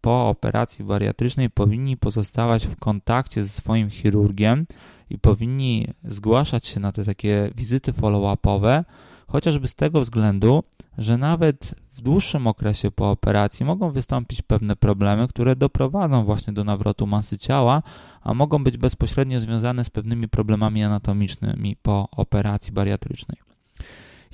po 0.00 0.28
operacji 0.28 0.84
bariatrycznej 0.84 1.50
powinni 1.50 1.96
pozostawać 1.96 2.66
w 2.66 2.76
kontakcie 2.76 3.44
ze 3.44 3.50
swoim 3.50 3.90
chirurgiem 3.90 4.66
i 5.10 5.18
powinni 5.18 5.88
zgłaszać 6.04 6.66
się 6.66 6.80
na 6.80 6.92
te 6.92 7.04
takie 7.04 7.50
wizyty 7.56 7.92
follow-upowe, 7.92 8.84
chociażby 9.26 9.68
z 9.68 9.74
tego 9.74 10.00
względu, 10.00 10.62
że 10.98 11.18
nawet 11.18 11.74
w 11.96 12.00
dłuższym 12.00 12.46
okresie 12.46 12.90
po 12.90 13.10
operacji 13.10 13.66
mogą 13.66 13.90
wystąpić 13.90 14.42
pewne 14.42 14.76
problemy, 14.76 15.28
które 15.28 15.56
doprowadzą 15.56 16.24
właśnie 16.24 16.52
do 16.52 16.64
nawrotu 16.64 17.06
masy 17.06 17.38
ciała, 17.38 17.82
a 18.22 18.34
mogą 18.34 18.64
być 18.64 18.76
bezpośrednio 18.76 19.40
związane 19.40 19.84
z 19.84 19.90
pewnymi 19.90 20.28
problemami 20.28 20.84
anatomicznymi 20.84 21.76
po 21.82 22.08
operacji 22.10 22.72
bariatrycznej. 22.72 23.38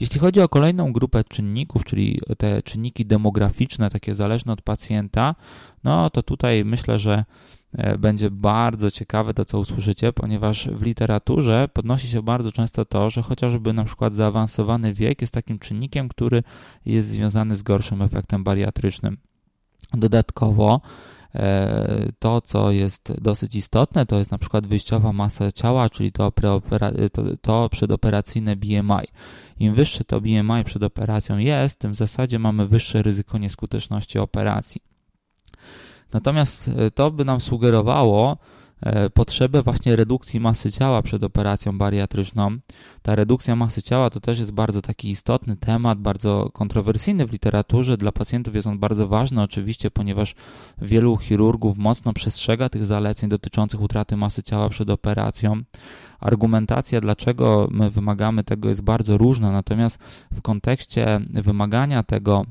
Jeśli 0.00 0.20
chodzi 0.20 0.40
o 0.40 0.48
kolejną 0.48 0.92
grupę 0.92 1.24
czynników, 1.24 1.84
czyli 1.84 2.20
te 2.38 2.62
czynniki 2.62 3.06
demograficzne, 3.06 3.90
takie 3.90 4.14
zależne 4.14 4.52
od 4.52 4.62
pacjenta, 4.62 5.34
no 5.84 6.10
to 6.10 6.22
tutaj 6.22 6.64
myślę, 6.64 6.98
że 6.98 7.24
e, 7.72 7.98
będzie 7.98 8.30
bardzo 8.30 8.90
ciekawe 8.90 9.34
to, 9.34 9.44
co 9.44 9.58
usłyszycie, 9.58 10.12
ponieważ 10.12 10.68
w 10.68 10.82
literaturze 10.82 11.68
podnosi 11.72 12.08
się 12.08 12.22
bardzo 12.22 12.52
często 12.52 12.84
to, 12.84 13.10
że 13.10 13.22
chociażby 13.22 13.72
na 13.72 13.84
przykład 13.84 14.14
zaawansowany 14.14 14.94
wiek 14.94 15.20
jest 15.20 15.34
takim 15.34 15.58
czynnikiem, 15.58 16.08
który 16.08 16.42
jest 16.86 17.08
związany 17.08 17.56
z 17.56 17.62
gorszym 17.62 18.02
efektem 18.02 18.44
bariatrycznym. 18.44 19.16
Dodatkowo 19.92 20.80
to, 22.18 22.40
co 22.40 22.70
jest 22.70 23.12
dosyć 23.20 23.54
istotne, 23.54 24.06
to 24.06 24.18
jest 24.18 24.30
na 24.30 24.38
przykład 24.38 24.66
wyjściowa 24.66 25.12
masa 25.12 25.52
ciała, 25.52 25.90
czyli 25.90 26.12
to, 26.12 26.32
to, 27.12 27.22
to 27.40 27.68
przedoperacyjne 27.68 28.56
BMI. 28.56 29.06
Im 29.58 29.74
wyższe 29.74 30.04
to 30.04 30.20
BMI 30.20 30.64
przed 30.64 30.82
operacją 30.82 31.38
jest, 31.38 31.78
tym 31.78 31.92
w 31.92 31.96
zasadzie 31.96 32.38
mamy 32.38 32.66
wyższe 32.66 33.02
ryzyko 33.02 33.38
nieskuteczności 33.38 34.18
operacji. 34.18 34.80
Natomiast 36.12 36.68
e, 36.68 36.90
to 36.90 37.10
by 37.10 37.24
nam 37.24 37.40
sugerowało, 37.40 38.36
E, 38.36 38.59
potrzebę 39.14 39.62
właśnie 39.62 39.96
redukcji 39.96 40.40
masy 40.40 40.72
ciała 40.72 41.02
przed 41.02 41.24
operacją 41.24 41.78
bariatryczną. 41.78 42.58
Ta 43.02 43.14
redukcja 43.14 43.56
masy 43.56 43.82
ciała 43.82 44.10
to 44.10 44.20
też 44.20 44.38
jest 44.38 44.50
bardzo 44.50 44.82
taki 44.82 45.10
istotny 45.10 45.56
temat, 45.56 45.98
bardzo 45.98 46.50
kontrowersyjny 46.52 47.26
w 47.26 47.32
literaturze. 47.32 47.96
Dla 47.96 48.12
pacjentów 48.12 48.54
jest 48.54 48.66
on 48.66 48.78
bardzo 48.78 49.08
ważny 49.08 49.42
oczywiście, 49.42 49.90
ponieważ 49.90 50.34
wielu 50.82 51.16
chirurgów 51.16 51.78
mocno 51.78 52.12
przestrzega 52.12 52.68
tych 52.68 52.84
zaleceń 52.84 53.30
dotyczących 53.30 53.80
utraty 53.80 54.16
masy 54.16 54.42
ciała 54.42 54.68
przed 54.68 54.90
operacją. 54.90 55.62
Argumentacja, 56.20 57.00
dlaczego 57.00 57.68
my 57.70 57.90
wymagamy 57.90 58.44
tego, 58.44 58.68
jest 58.68 58.82
bardzo 58.82 59.18
różna, 59.18 59.52
natomiast 59.52 59.98
w 60.32 60.42
kontekście 60.42 61.20
wymagania 61.30 62.02
tego 62.02 62.44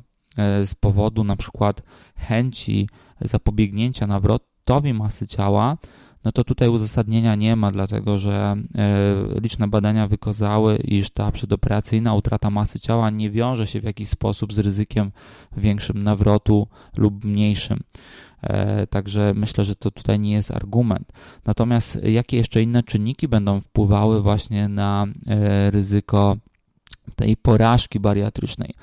z 0.66 0.76
powodu 0.76 1.24
na 1.24 1.36
przykład 1.36 1.84
chęci 2.16 2.90
zapobiegnięcia 3.22 4.08
nawrotowi 4.08 4.94
masy 4.94 5.28
ciała, 5.28 5.78
no 6.24 6.32
to 6.32 6.44
tutaj 6.44 6.70
uzasadnienia 6.70 7.36
nie 7.36 7.56
ma, 7.56 7.72
dlatego 7.72 8.18
że 8.18 8.56
e, 8.78 9.40
liczne 9.42 9.68
badania 9.68 10.08
wykazały, 10.08 10.76
iż 10.78 11.10
ta 11.10 11.32
przedoperacyjna 11.32 12.14
utrata 12.14 12.50
masy 12.50 12.80
ciała 12.80 13.10
nie 13.10 13.32
wiąże 13.32 13.68
się 13.68 13.82
w 13.82 13.84
jakiś 13.84 14.10
sposób 14.10 14.54
z 14.54 14.60
ryzykiem 14.60 15.12
większym 15.58 16.04
nawrotu 16.04 16.68
lub 16.98 17.26
mniejszym. 17.26 17.80
E, 18.42 18.88
także 18.88 19.34
myślę, 19.36 19.64
że 19.64 19.76
to 19.76 19.92
tutaj 19.92 20.20
nie 20.20 20.32
jest 20.32 20.52
argument. 20.52 21.14
Natomiast 21.46 22.04
jakie 22.04 22.38
jeszcze 22.38 22.64
inne 22.64 22.84
czynniki 22.84 23.28
będą 23.28 23.62
wpływały 23.62 24.22
właśnie 24.22 24.68
na 24.68 25.08
e, 25.28 25.72
ryzyko 25.72 26.38
tej 27.16 27.38
porażki 27.38 28.00
bariatrycznej? 28.00 28.74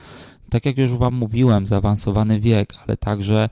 Tak 0.50 0.66
jak 0.66 0.78
już 0.78 0.90
Wam 0.90 1.14
mówiłem, 1.14 1.66
zaawansowany 1.66 2.40
wiek, 2.40 2.74
ale 2.86 2.96
także 2.96 3.48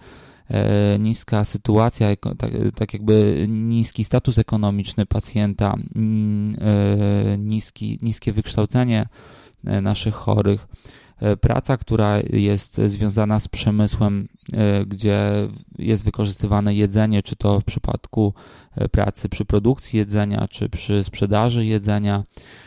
niska 0.99 1.45
sytuacja, 1.45 2.17
tak, 2.39 2.51
tak 2.77 2.93
jakby 2.93 3.47
niski 3.49 4.05
status 4.05 4.39
ekonomiczny 4.39 5.07
pacjenta, 5.07 5.75
e, 5.75 7.39
niski, 7.39 7.99
niskie 8.03 8.33
wykształcenie 8.33 9.07
e, 9.65 9.81
naszych 9.81 10.15
chorych, 10.15 10.67
praca, 11.41 11.77
która 11.77 12.19
jest 12.33 12.81
związana 12.87 13.41
z 13.41 13.49
przemysłem, 13.49 14.29
gdzie 14.87 15.19
jest 15.79 16.05
wykorzystywane 16.05 16.75
jedzenie, 16.75 17.23
czy 17.23 17.37
to 17.37 17.61
w 17.61 17.65
przypadku 17.65 18.35
pracy 18.91 19.29
przy 19.29 19.45
produkcji 19.45 19.99
jedzenia, 19.99 20.49
czy 20.49 20.69
przy 20.69 21.05
sprzedaży 21.05 21.65
jedzenia, 21.65 22.23
E, 22.23 22.64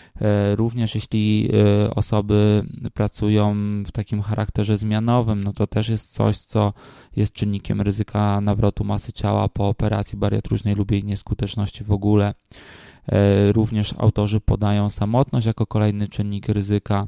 również 0.55 0.95
jeśli 0.95 1.49
e, 1.85 1.95
osoby 1.95 2.65
pracują 2.93 3.55
w 3.87 3.91
takim 3.91 4.21
charakterze 4.21 4.77
zmianowym, 4.77 5.43
no 5.43 5.53
to 5.53 5.67
też 5.67 5.89
jest 5.89 6.13
coś, 6.13 6.37
co 6.37 6.73
jest 7.15 7.33
czynnikiem 7.33 7.81
ryzyka 7.81 8.41
nawrotu 8.41 8.83
masy 8.83 9.13
ciała 9.13 9.49
po 9.49 9.67
operacji 9.67 10.17
bariatrycznej 10.17 10.75
lub 10.75 10.91
jej 10.91 11.03
nieskuteczności 11.03 11.83
w 11.83 11.91
ogóle. 11.91 12.33
E, 13.11 13.51
również 13.51 13.93
autorzy 13.97 14.39
podają 14.39 14.89
samotność 14.89 15.47
jako 15.47 15.65
kolejny 15.65 16.07
czynnik 16.07 16.49
ryzyka. 16.49 17.07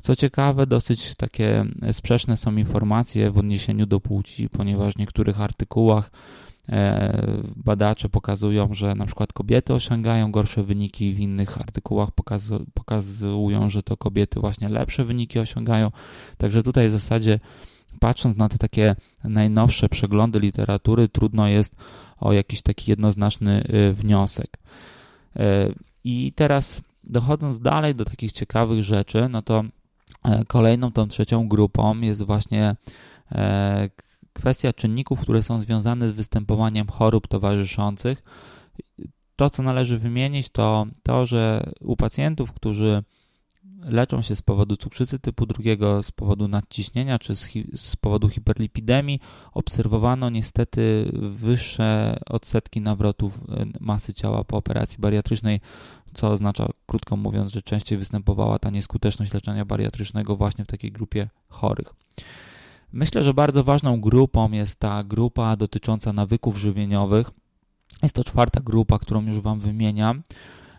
Co 0.00 0.16
ciekawe, 0.16 0.66
dosyć 0.66 1.14
takie 1.14 1.64
sprzeczne 1.92 2.36
są 2.36 2.56
informacje 2.56 3.30
w 3.30 3.38
odniesieniu 3.38 3.86
do 3.86 4.00
płci, 4.00 4.48
ponieważ 4.48 4.94
w 4.94 4.98
niektórych 4.98 5.40
artykułach 5.40 6.10
E, 6.10 6.49
badacze 7.56 8.08
pokazują, 8.08 8.74
że 8.74 8.94
na 8.94 9.06
przykład 9.06 9.32
kobiety 9.32 9.74
osiągają 9.74 10.32
gorsze 10.32 10.62
wyniki, 10.62 11.14
w 11.14 11.20
innych 11.20 11.60
artykułach 11.60 12.10
pokazu 12.10 12.66
pokazują, 12.74 13.68
że 13.68 13.82
to 13.82 13.96
kobiety 13.96 14.40
właśnie 14.40 14.68
lepsze 14.68 15.04
wyniki 15.04 15.38
osiągają. 15.38 15.90
Także 16.38 16.62
tutaj 16.62 16.88
w 16.88 16.92
zasadzie 16.92 17.40
patrząc 18.00 18.36
na 18.36 18.48
te 18.48 18.58
takie 18.58 18.96
najnowsze 19.24 19.88
przeglądy 19.88 20.40
literatury, 20.40 21.08
trudno 21.08 21.48
jest 21.48 21.76
o 22.20 22.32
jakiś 22.32 22.62
taki 22.62 22.90
jednoznaczny 22.90 23.64
wniosek. 23.92 24.58
I 26.04 26.32
teraz 26.32 26.82
dochodząc 27.04 27.60
dalej 27.60 27.94
do 27.94 28.04
takich 28.04 28.32
ciekawych 28.32 28.82
rzeczy, 28.82 29.28
no 29.28 29.42
to 29.42 29.64
kolejną 30.48 30.92
tą 30.92 31.08
trzecią 31.08 31.48
grupą 31.48 32.00
jest 32.00 32.22
właśnie 32.22 32.76
kwestia 34.32 34.72
czynników, 34.72 35.20
które 35.20 35.42
są 35.42 35.60
związane 35.60 36.08
z 36.08 36.12
występowaniem 36.12 36.86
chorób 36.86 37.28
towarzyszących. 37.28 38.22
To, 39.36 39.50
co 39.50 39.62
należy 39.62 39.98
wymienić, 39.98 40.48
to 40.48 40.86
to, 41.02 41.26
że 41.26 41.72
u 41.80 41.96
pacjentów, 41.96 42.52
którzy 42.52 43.02
leczą 43.82 44.22
się 44.22 44.36
z 44.36 44.42
powodu 44.42 44.76
cukrzycy 44.76 45.18
typu 45.18 45.46
drugiego, 45.46 46.02
z 46.02 46.12
powodu 46.12 46.48
nadciśnienia 46.48 47.18
czy 47.18 47.36
z, 47.36 47.50
z, 47.76 47.96
powodu 47.96 48.28
hiperlipidemii, 48.28 49.20
obserwowano 49.52 50.30
niestety 50.30 51.10
wyższe 51.12 52.18
odsetki 52.26 52.80
nawrotów 52.80 53.40
e, 53.40 53.66
masy 53.80 54.14
ciała 54.14 54.44
po 54.44 54.56
operacji 54.56 54.98
bariatrycznej, 54.98 55.60
co 56.14 56.30
oznacza, 56.30 56.68
krótko 56.86 57.16
mówiąc, 57.16 57.52
że 57.52 57.62
częściej 57.62 57.98
występowała 57.98 58.58
ta 58.58 58.70
nieskuteczność 58.70 59.34
leczenia 59.34 59.64
bariatrycznego 59.64 60.36
właśnie 60.36 60.64
w 60.64 60.68
takiej 60.68 60.92
grupie 60.92 61.28
chorych. 61.48 61.94
Myślę, 62.92 63.22
że 63.22 63.34
bardzo 63.34 63.64
ważną 63.64 64.00
grupą 64.00 64.52
jest 64.52 64.78
ta 64.78 65.04
grupa 65.04 65.56
dotycząca 65.56 66.12
nawyków 66.12 66.56
żywieniowych. 66.56 67.30
Jest 68.02 68.14
to 68.14 68.24
czwarta 68.24 68.60
grupa, 68.60 68.98
którą 68.98 69.26
już 69.26 69.40
Wam 69.40 69.60
wymieniam. 69.60 70.22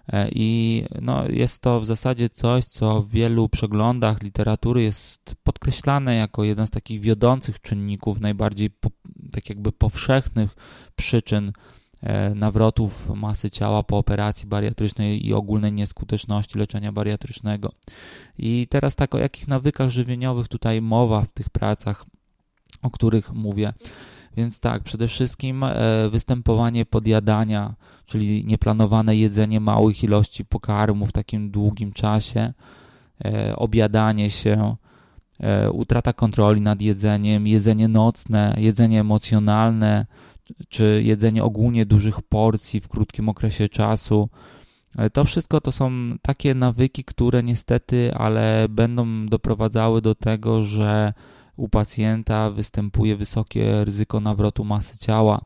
E, 0.07 0.29
I 0.31 0.83
no, 1.01 1.27
jest 1.27 1.61
to 1.61 1.79
w 1.79 1.85
zasadzie 1.85 2.29
coś, 2.29 2.65
co 2.65 3.01
w 3.01 3.09
wielu 3.09 3.49
przeglądach 3.49 4.23
literatury 4.23 4.83
jest 4.83 5.35
podkreślane 5.43 6.15
jako 6.15 6.43
jeden 6.43 6.67
z 6.67 6.69
takich 6.69 7.01
wiodących 7.01 7.61
czynników, 7.61 8.19
najbardziej 8.19 8.69
po, 8.69 8.89
tak 9.31 9.49
jakby 9.49 9.71
powszechnych 9.71 10.55
przyczyn 10.95 11.51
nawrotów 12.35 13.09
masy 13.15 13.49
ciała 13.49 13.83
po 13.83 13.97
operacji 13.97 14.47
bariatrycznej 14.47 15.27
i 15.27 15.33
ogólnej 15.33 15.73
nieskuteczności 15.73 16.59
leczenia 16.59 16.91
bariatrycznego. 16.91 17.71
I 18.37 18.67
teraz 18.69 18.95
tak, 18.95 19.15
o 19.15 19.17
jakich 19.17 19.47
nawykach 19.47 19.89
żywieniowych 19.89 20.47
tutaj 20.47 20.81
mowa 20.81 21.21
w 21.21 21.27
tych 21.27 21.49
pracach, 21.49 22.05
o 22.81 22.89
których 22.89 23.33
mówię. 23.33 23.73
Więc 24.37 24.59
tak, 24.59 24.83
przede 24.83 25.07
wszystkim 25.07 25.63
e, 25.63 25.73
występowanie 26.09 26.85
podjadania, 26.85 27.73
czyli 28.05 28.45
nieplanowane 28.45 29.15
jedzenie 29.15 29.59
małych 29.59 30.03
ilości 30.03 30.45
pokarmu 30.45 31.05
w 31.05 31.11
takim 31.11 31.51
długim 31.51 31.93
czasie, 31.93 32.53
e, 33.25 33.55
objadanie 33.55 34.29
się, 34.29 34.75
e, 35.39 35.71
utrata 35.71 36.13
kontroli 36.13 36.61
nad 36.61 36.81
jedzeniem, 36.81 37.47
jedzenie 37.47 37.87
nocne, 37.87 38.55
jedzenie 38.57 38.99
emocjonalne, 38.99 40.05
czy 40.69 41.01
jedzenie 41.05 41.43
ogólnie 41.43 41.85
dużych 41.85 42.21
porcji 42.21 42.81
w 42.81 42.87
krótkim 42.87 43.29
okresie 43.29 43.69
czasu. 43.69 44.29
To 45.13 45.25
wszystko 45.25 45.61
to 45.61 45.71
są 45.71 45.91
takie 46.21 46.55
nawyki, 46.55 47.03
które 47.03 47.43
niestety, 47.43 48.13
ale 48.13 48.67
będą 48.69 49.25
doprowadzały 49.25 50.01
do 50.01 50.15
tego, 50.15 50.63
że 50.63 51.13
u 51.55 51.69
pacjenta 51.69 52.49
występuje 52.49 53.15
wysokie 53.15 53.85
ryzyko 53.85 54.19
nawrotu 54.19 54.63
masy 54.63 54.97
ciała. 54.97 55.41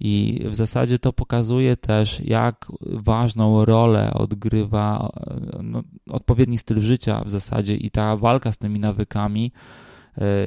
I 0.00 0.44
w 0.50 0.54
zasadzie 0.54 0.98
to 0.98 1.12
pokazuje 1.12 1.76
też, 1.76 2.20
jak 2.20 2.72
ważną 2.80 3.64
rolę 3.64 4.14
odgrywa 4.14 5.12
no, 5.62 5.82
odpowiedni 6.10 6.58
styl 6.58 6.80
życia 6.80 7.22
w 7.24 7.30
zasadzie 7.30 7.76
i 7.76 7.90
ta 7.90 8.16
walka 8.16 8.52
z 8.52 8.58
tymi 8.58 8.80
nawykami 8.80 9.52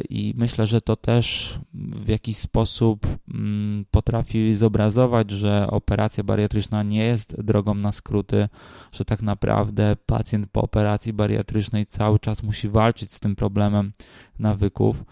i 0.10 0.34
myślę, 0.38 0.68
że 0.68 0.82
to 0.82 0.96
też 0.96 1.60
w 1.74 2.08
jakiś 2.08 2.38
sposób 2.38 3.08
mm, 3.34 3.86
potrafi 3.92 4.56
zobrazować, 4.56 5.32
że 5.32 5.68
operacja 5.68 6.24
bariatryczna 6.24 6.84
nie 6.84 7.04
jest 7.04 7.42
drogą 7.42 7.74
na 7.76 7.92
skróty, 7.92 8.50
że 8.92 9.06
tak 9.06 9.22
naprawdę 9.22 9.96
pacjent 10.06 10.48
po 10.52 10.62
operacji 10.62 11.14
bariatrycznej 11.14 11.86
cały 11.86 12.20
czas 12.20 12.44
musi 12.44 12.70
walczyć 12.70 13.14
z 13.14 13.20
tym 13.20 13.36
problemem 13.36 13.92
nawyków 14.40 15.04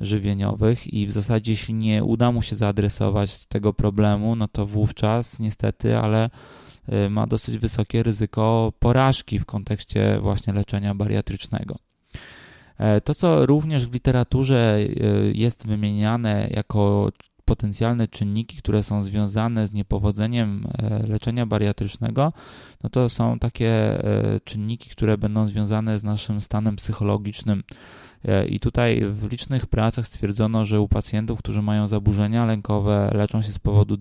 żywieniowych 0.00 0.94
i 0.94 1.06
w 1.06 1.10
zasadzie 1.10 1.52
jeśli 1.52 1.74
nie 1.74 2.04
uda 2.04 2.32
mu 2.32 2.42
się 2.42 2.56
zaadresować 2.56 3.46
tego 3.46 3.72
problemu, 3.72 4.36
no 4.36 4.48
to 4.48 4.66
wówczas 4.66 5.40
niestety, 5.40 5.96
ale 5.96 6.30
y, 7.06 7.10
ma 7.10 7.26
dosyć 7.26 7.58
wysokie 7.58 8.02
ryzyko 8.02 8.72
porażki 8.78 9.38
w 9.38 9.44
kontekście 9.44 10.18
właśnie 10.20 10.52
leczenia 10.52 10.94
bariatrycznego. 10.94 11.87
E, 12.78 13.00
to, 13.00 13.14
co 13.14 13.46
również 13.46 13.86
w 13.86 13.92
literaturze 13.92 14.78
e, 14.78 14.86
jest 15.34 15.66
wymieniane 15.66 16.48
jako 16.50 17.12
potencjalne 17.44 18.08
czynniki, 18.08 18.56
które 18.56 18.82
są 18.82 19.02
związane 19.02 19.66
z 19.66 19.72
niepowodzeniem 19.72 20.66
e, 20.78 21.06
leczenia 21.06 21.46
bariatrycznego, 21.46 22.32
no 22.84 22.90
to 22.90 23.08
są 23.08 23.38
takie 23.38 24.02
czynniki, 24.44 24.90
które 24.90 25.18
będą 25.18 25.46
związane 25.46 25.98
z 25.98 26.04
naszym 26.04 26.40
stanem 26.40 26.76
psychologicznym 26.76 27.62
I 28.48 28.60
tutaj 28.60 29.00
w 29.10 29.30
licznych 29.30 29.66
pracach 29.66 30.06
stwierdzono, 30.06 30.64
że 30.64 30.80
u 30.80 30.88
pacjentów, 30.88 31.38
którzy 31.38 31.62
mają 31.62 31.86
zaburzenia 31.86 32.46
lękowe, 32.46 33.10
leczą 33.14 33.42
się 33.42 33.52
z 33.52 33.58
powodu 33.58 33.96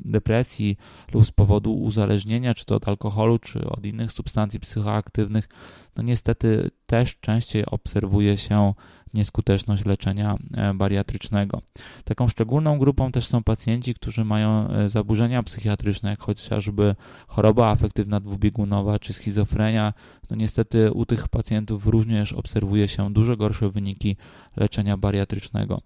depresji 0.00 0.76
lub 1.14 1.26
z 1.26 1.30
powodu 1.32 1.74
uzależnienia, 1.74 2.54
czy 2.54 2.64
to 2.64 2.76
od 2.76 2.88
alkoholu, 2.88 3.38
czy 3.38 3.68
od 3.68 3.86
innych 3.86 4.12
substancji 4.12 4.60
psychoaktywnych, 4.60 5.48
no 5.96 6.02
niestety 6.02 6.70
też 6.86 7.16
częściej 7.20 7.66
obserwuje 7.66 8.36
się 8.36 8.74
nieskuteczność 9.14 9.84
leczenia 9.84 10.36
e, 10.54 10.74
bariatrycznego. 10.74 11.62
Taką 12.04 12.28
szczególną 12.28 12.78
grupą 12.78 13.12
też 13.12 13.26
są 13.26 13.42
pacjenci, 13.42 13.94
którzy 13.94 14.24
mają 14.24 14.68
e, 14.68 14.88
zaburzenia 14.88 15.42
psychiatryczne, 15.42 16.10
jak 16.10 16.20
chociażby 16.20 16.94
choroba 17.26 17.70
afektywna 17.70 18.20
dwubiegunowa 18.20 18.98
czy 18.98 19.12
schizofrenia. 19.12 19.92
No 20.30 20.36
niestety 20.36 20.92
u 20.92 21.06
tych 21.06 21.28
pacjentów 21.28 21.86
również 21.86 22.32
obserwuje 22.32 22.88
się 22.88 23.12
dużo 23.12 23.36
gorsze 23.36 23.70
wyniki 23.70 24.16
leczenia 24.56 24.96
bariatrycznego 24.96 25.80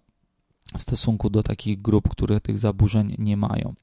w 0.79 0.83
stosunku 0.83 1.31
do 1.31 1.43
takich 1.43 1.83
grup, 1.83 2.09
które 2.09 2.41
tych 2.41 2.59
zaburzeń 2.59 3.17
nie 3.19 3.37
mają. 3.37 3.75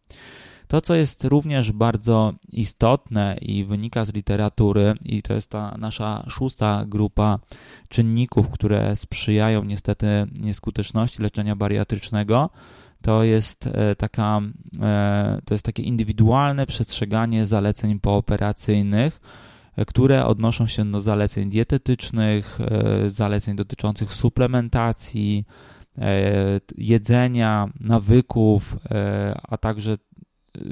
To, 0.67 0.81
co 0.81 0.95
jest 0.95 1.23
również 1.23 1.71
bardzo 1.71 2.33
istotne 2.51 3.37
i 3.41 3.65
wynika 3.65 4.05
z 4.05 4.13
literatury, 4.13 4.93
i 5.05 5.21
to 5.21 5.33
jest 5.33 5.49
ta 5.49 5.75
nasza 5.77 6.25
szósta 6.29 6.85
grupa 6.87 7.39
czynników, 7.89 8.49
które 8.49 8.95
sprzyjają 8.95 9.63
niestety 9.63 10.07
nieskuteczności 10.39 11.21
leczenia 11.21 11.55
bariatrycznego, 11.55 12.49
to 13.05 13.23
jest 13.23 13.67
e, 13.67 13.95
taka, 13.95 14.41
e, 14.81 15.41
to 15.45 15.53
jest 15.53 15.65
takie 15.65 15.83
indywidualne 15.83 16.65
przestrzeganie 16.65 17.45
zaleceń 17.45 17.99
pooperacyjnych, 17.99 19.21
e, 19.75 19.85
które 19.85 20.25
odnoszą 20.25 20.67
się 20.67 20.91
do 20.91 21.01
zaleceń 21.01 21.49
dietetycznych, 21.49 22.59
zaleceń 23.07 23.55
dotyczących 23.55 24.13
suplementacji, 24.13 25.45
jedzenia, 26.77 27.69
nawyków, 27.79 28.77
a 29.43 29.57
także 29.57 29.97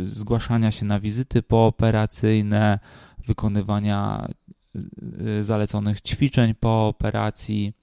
zgłaszania 0.06 0.72
się 0.72 0.86
na 0.86 1.00
wizyty 1.00 1.42
pooperacyjne, 1.42 2.80
wykonywania 3.28 4.28
y, 5.40 5.44
zaleconych 5.44 6.02
ćwiczeń 6.02 6.56
po 6.56 6.88
operacji 6.88 7.74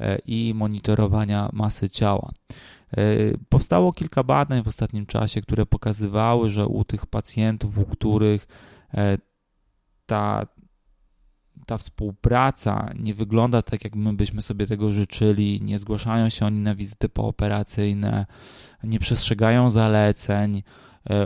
e, 0.00 0.18
i 0.18 0.52
monitorowania 0.54 1.50
masy 1.52 1.90
ciała. 1.90 2.32
E, 2.96 3.02
powstało 3.48 3.92
kilka 3.92 4.22
badań 4.22 4.62
w 4.62 4.68
ostatnim 4.68 5.06
czasie, 5.06 5.42
które 5.42 5.66
pokazywały, 5.66 6.50
że 6.50 6.66
u 6.66 6.84
tych 6.84 7.06
pacjentów, 7.06 7.78
u 7.78 7.84
których 7.84 8.46
e, 8.94 9.18
ta, 10.06 10.46
ta 11.66 11.78
współpraca 11.78 12.90
nie 12.98 13.14
wygląda 13.14 13.62
tak, 13.62 13.84
jak 13.84 13.96
my 13.96 14.12
byśmy 14.12 14.42
sobie 14.42 14.66
tego 14.66 14.92
życzyli, 14.92 15.62
nie 15.62 15.78
zgłaszają 15.78 16.28
się 16.28 16.46
oni 16.46 16.58
na 16.58 16.74
wizyty 16.74 17.08
pooperacyjne, 17.08 18.26
nie 18.84 18.98
przestrzegają 18.98 19.70
zaleceń, 19.70 20.62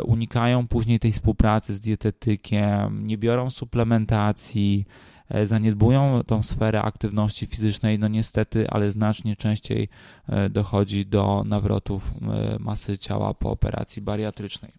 unikają 0.05 0.69
później 0.69 0.99
tej 0.99 1.13
współpracy 1.13 1.75
z 1.75 1.81
dietetykiem, 1.81 3.07
nie 3.07 3.19
biorą 3.19 3.51
suplementacji, 3.51 4.87
e, 5.29 5.47
zaniedbują 5.47 6.23
tą 6.27 6.43
sferę 6.43 6.83
aktywności 6.83 7.47
fizycznej, 7.47 7.99
no 7.99 8.09
niestety, 8.09 8.71
ale 8.71 8.91
znacznie 8.91 9.37
częściej 9.37 9.89
e, 10.29 10.51
dochodzi 10.51 11.07
do 11.07 11.43
nawrotów 11.47 12.13
masy 12.61 12.99
ciała 12.99 13.35
po 13.35 13.51
operacji 13.51 14.03
bariatrycznej. 14.03 14.73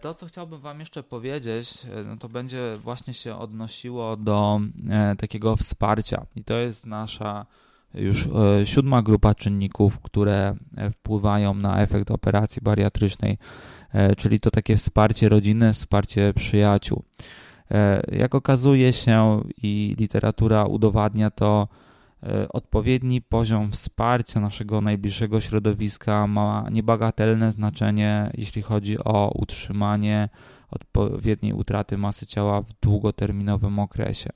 To, 0.00 0.14
co 0.14 0.26
chciałbym 0.26 0.60
Wam 0.60 0.80
jeszcze 0.80 1.02
powiedzieć, 1.02 1.86
no 2.06 2.16
to 2.16 2.28
będzie 2.28 2.78
właśnie 2.82 3.14
się 3.14 3.36
odnosiło 3.36 4.16
do 4.16 4.60
takiego 5.18 5.56
wsparcia, 5.56 6.26
i 6.36 6.44
to 6.44 6.58
jest 6.58 6.86
nasza 6.86 7.46
już 7.94 8.26
e, 8.60 8.66
siódma 8.66 9.02
grupa 9.02 9.34
czynników, 9.34 10.00
które 10.00 10.54
e, 10.76 10.90
wpływają 10.90 11.54
na 11.54 11.82
efekt 11.82 12.10
operacji 12.10 12.62
bariatrycznej, 12.62 13.38
e, 13.92 14.16
czyli 14.16 14.40
to 14.40 14.50
takie 14.50 14.76
wsparcie 14.76 15.28
rodziny, 15.28 15.72
wsparcie 15.72 16.32
przyjaciół. 16.34 17.02
Jak 18.12 18.34
okazuje 18.34 18.92
się 18.92 19.42
i 19.62 19.96
literatura 19.98 20.64
udowadnia 20.64 21.30
to, 21.30 21.68
odpowiedni 22.48 23.22
poziom 23.22 23.70
wsparcia 23.70 24.40
naszego 24.40 24.80
najbliższego 24.80 25.40
środowiska 25.40 26.26
ma 26.26 26.66
niebagatelne 26.70 27.52
znaczenie, 27.52 28.30
jeśli 28.34 28.62
chodzi 28.62 28.98
o 28.98 29.32
utrzymanie 29.34 30.28
odpowiedniej 30.70 31.52
utraty 31.52 31.98
masy 31.98 32.26
ciała 32.26 32.62
w 32.62 32.72
długoterminowym 32.82 33.78
okresie. 33.78 34.30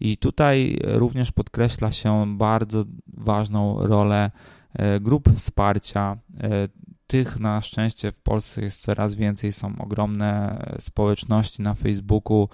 I 0.00 0.16
tutaj 0.16 0.78
również 0.82 1.32
podkreśla 1.32 1.92
się 1.92 2.36
bardzo 2.36 2.84
ważną 3.06 3.86
rolę 3.86 4.30
e, 4.72 5.00
grup 5.00 5.28
wsparcia. 5.36 6.16
E, 6.40 6.68
tych 7.06 7.40
na 7.40 7.60
szczęście 7.60 8.12
w 8.12 8.20
Polsce 8.20 8.62
jest 8.62 8.82
coraz 8.82 9.14
więcej, 9.14 9.52
są 9.52 9.78
ogromne 9.78 10.62
społeczności 10.80 11.62
na 11.62 11.74
Facebooku, 11.74 12.48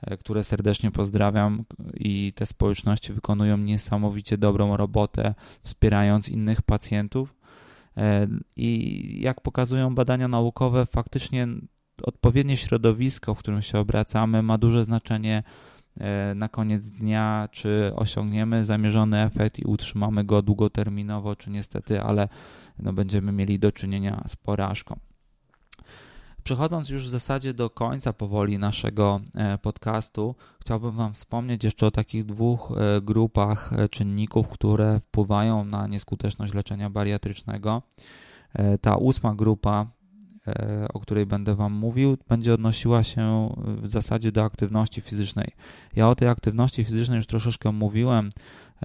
e, 0.00 0.16
które 0.16 0.44
serdecznie 0.44 0.90
pozdrawiam 0.90 1.64
i 1.94 2.32
te 2.32 2.46
społeczności 2.46 3.12
wykonują 3.12 3.56
niesamowicie 3.56 4.38
dobrą 4.38 4.76
robotę, 4.76 5.34
wspierając 5.62 6.28
innych 6.28 6.62
pacjentów. 6.62 7.34
I 8.56 9.20
jak 9.20 9.40
pokazują 9.40 9.94
badania 9.94 10.28
naukowe, 10.28 10.86
faktycznie 10.86 11.48
odpowiednie 12.02 12.56
środowisko, 12.56 13.34
w 13.34 13.38
którym 13.38 13.62
się 13.62 13.78
obracamy, 13.78 14.42
ma 14.42 14.58
duże 14.58 14.84
znaczenie 14.84 15.42
e, 15.42 15.67
na 16.34 16.48
koniec 16.48 16.90
dnia, 16.90 17.48
czy 17.52 17.92
osiągniemy 17.96 18.64
zamierzony 18.64 19.22
efekt 19.22 19.58
i 19.58 19.64
utrzymamy 19.64 20.24
go 20.24 20.42
długoterminowo, 20.42 21.36
czy 21.36 21.50
niestety, 21.50 22.02
ale 22.02 22.28
no, 22.78 22.92
będziemy 22.92 23.32
mieli 23.32 23.58
do 23.58 23.72
czynienia 23.72 24.24
z 24.26 24.36
porażką. 24.36 24.98
Przechodząc 26.42 26.90
już 26.90 27.06
w 27.06 27.08
zasadzie 27.08 27.54
do 27.54 27.70
końca 27.70 28.12
powoli 28.12 28.58
naszego 28.58 29.20
e, 29.34 29.58
podcastu, 29.58 30.34
chciałbym 30.60 30.90
Wam 30.90 31.12
wspomnieć 31.12 31.64
jeszcze 31.64 31.86
o 31.86 31.90
takich 31.90 32.24
dwóch 32.24 32.72
e, 32.76 33.00
grupach 33.00 33.70
czynników, 33.90 34.48
które 34.48 35.00
wpływają 35.00 35.64
na 35.64 35.86
nieskuteczność 35.86 36.54
leczenia 36.54 36.90
bariatrycznego. 36.90 37.82
Ta 38.80 38.96
ósma 38.96 39.34
grupa 39.34 39.86
E, 39.86 39.97
o 40.94 41.00
której 41.00 41.26
będę 41.26 41.54
Wam 41.54 41.72
mówił, 41.72 42.16
będzie 42.28 42.54
odnosiła 42.54 43.02
się 43.02 43.54
w 43.82 43.86
zasadzie 43.86 44.32
do 44.32 44.44
aktywności 44.44 45.00
fizycznej. 45.00 45.52
Ja 45.96 46.08
o 46.08 46.14
tej 46.14 46.28
aktywności 46.28 46.84
fizycznej 46.84 47.16
już 47.16 47.26
troszeczkę 47.26 47.72
mówiłem, 47.72 48.30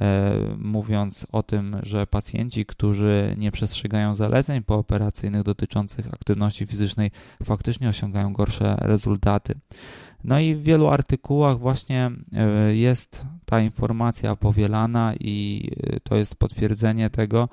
e, 0.02 0.34
mówiąc 0.58 1.28
o 1.32 1.44
tym, 1.44 1.78
że 1.84 2.08
pacjenci, 2.08 2.66
którzy 2.66 3.36
nie 3.38 3.52
przestrzegają 3.52 4.16
zaleceń 4.16 4.64
pooperacyjnych 4.64 5.44
dotyczących 5.44 6.14
aktywności 6.14 6.66
fizycznej, 6.66 7.12
faktycznie 7.44 7.90
osiągają 7.90 8.34
gorsze 8.34 8.76
rezultaty. 8.80 9.56
No 10.24 10.40
i 10.40 10.56
w 10.56 10.64
wielu 10.64 10.88
artykułach 10.88 11.60
właśnie 11.60 12.12
e, 12.34 12.76
jest 12.76 13.26
ta 13.46 13.60
informacja 13.60 14.36
powielana 14.36 15.14
i 15.20 15.70
to 16.04 16.16
jest 16.16 16.36
potwierdzenie 16.36 17.10
tego, 17.10 17.50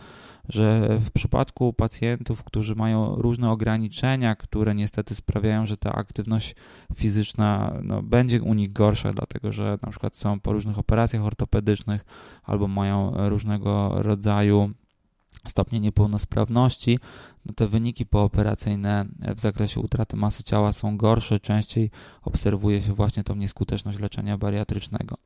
że 0.50 0.98
w 0.98 1.10
przypadku 1.10 1.72
pacjentów, 1.72 2.44
którzy 2.44 2.74
mają 2.74 3.14
różne 3.14 3.50
ograniczenia, 3.50 4.34
które 4.34 4.74
niestety 4.74 5.14
sprawiają, 5.14 5.66
że 5.66 5.76
ta 5.76 5.92
aktywność 5.92 6.54
fizyczna 6.94 7.74
no, 7.82 8.02
będzie 8.02 8.42
u 8.42 8.54
nich 8.54 8.72
gorsza, 8.72 9.12
dlatego 9.12 9.52
że 9.52 9.78
na 9.82 9.90
przykład 9.90 10.16
są 10.16 10.40
po 10.40 10.52
różnych 10.52 10.78
operacjach 10.78 11.24
ortopedycznych 11.24 12.04
albo 12.42 12.68
mają 12.68 13.28
różnego 13.28 14.02
rodzaju 14.02 14.70
stopnie 15.48 15.80
niepełnosprawności, 15.80 16.98
no 17.46 17.52
te 17.52 17.68
wyniki 17.68 18.06
pooperacyjne 18.06 19.06
w 19.36 19.40
zakresie 19.40 19.80
utraty 19.80 20.16
masy 20.16 20.42
ciała 20.42 20.72
są 20.72 20.96
gorsze, 20.96 21.40
częściej 21.40 21.90
obserwuje 22.22 22.82
się 22.82 22.94
właśnie 22.94 23.24
tą 23.24 23.34
nieskuteczność 23.34 23.98
leczenia 23.98 24.38
bariatrycznego. 24.38 25.16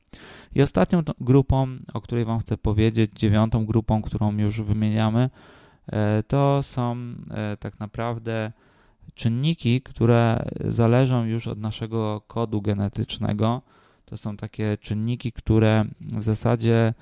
I 0.54 0.62
ostatnią 0.62 1.02
grupą, 1.20 1.68
o 1.94 2.00
której 2.00 2.24
Wam 2.24 2.38
chcę 2.38 2.56
powiedzieć, 2.56 3.10
dziewiątą 3.14 3.66
grupą, 3.66 4.02
którą 4.02 4.36
już 4.36 4.60
wymieniamy, 4.60 5.30
e, 5.86 6.22
to 6.22 6.62
są 6.62 6.96
e, 7.30 7.56
tak 7.56 7.80
naprawdę 7.80 8.52
czynniki, 9.14 9.82
które 9.82 10.46
zależą 10.64 11.24
już 11.24 11.48
od 11.48 11.58
naszego 11.58 12.20
kodu 12.26 12.62
genetycznego. 12.62 13.62
To 14.04 14.16
są 14.16 14.36
takie 14.36 14.78
czynniki, 14.80 15.32
które 15.32 15.84
w 16.00 16.22
zasadzie 16.22 16.94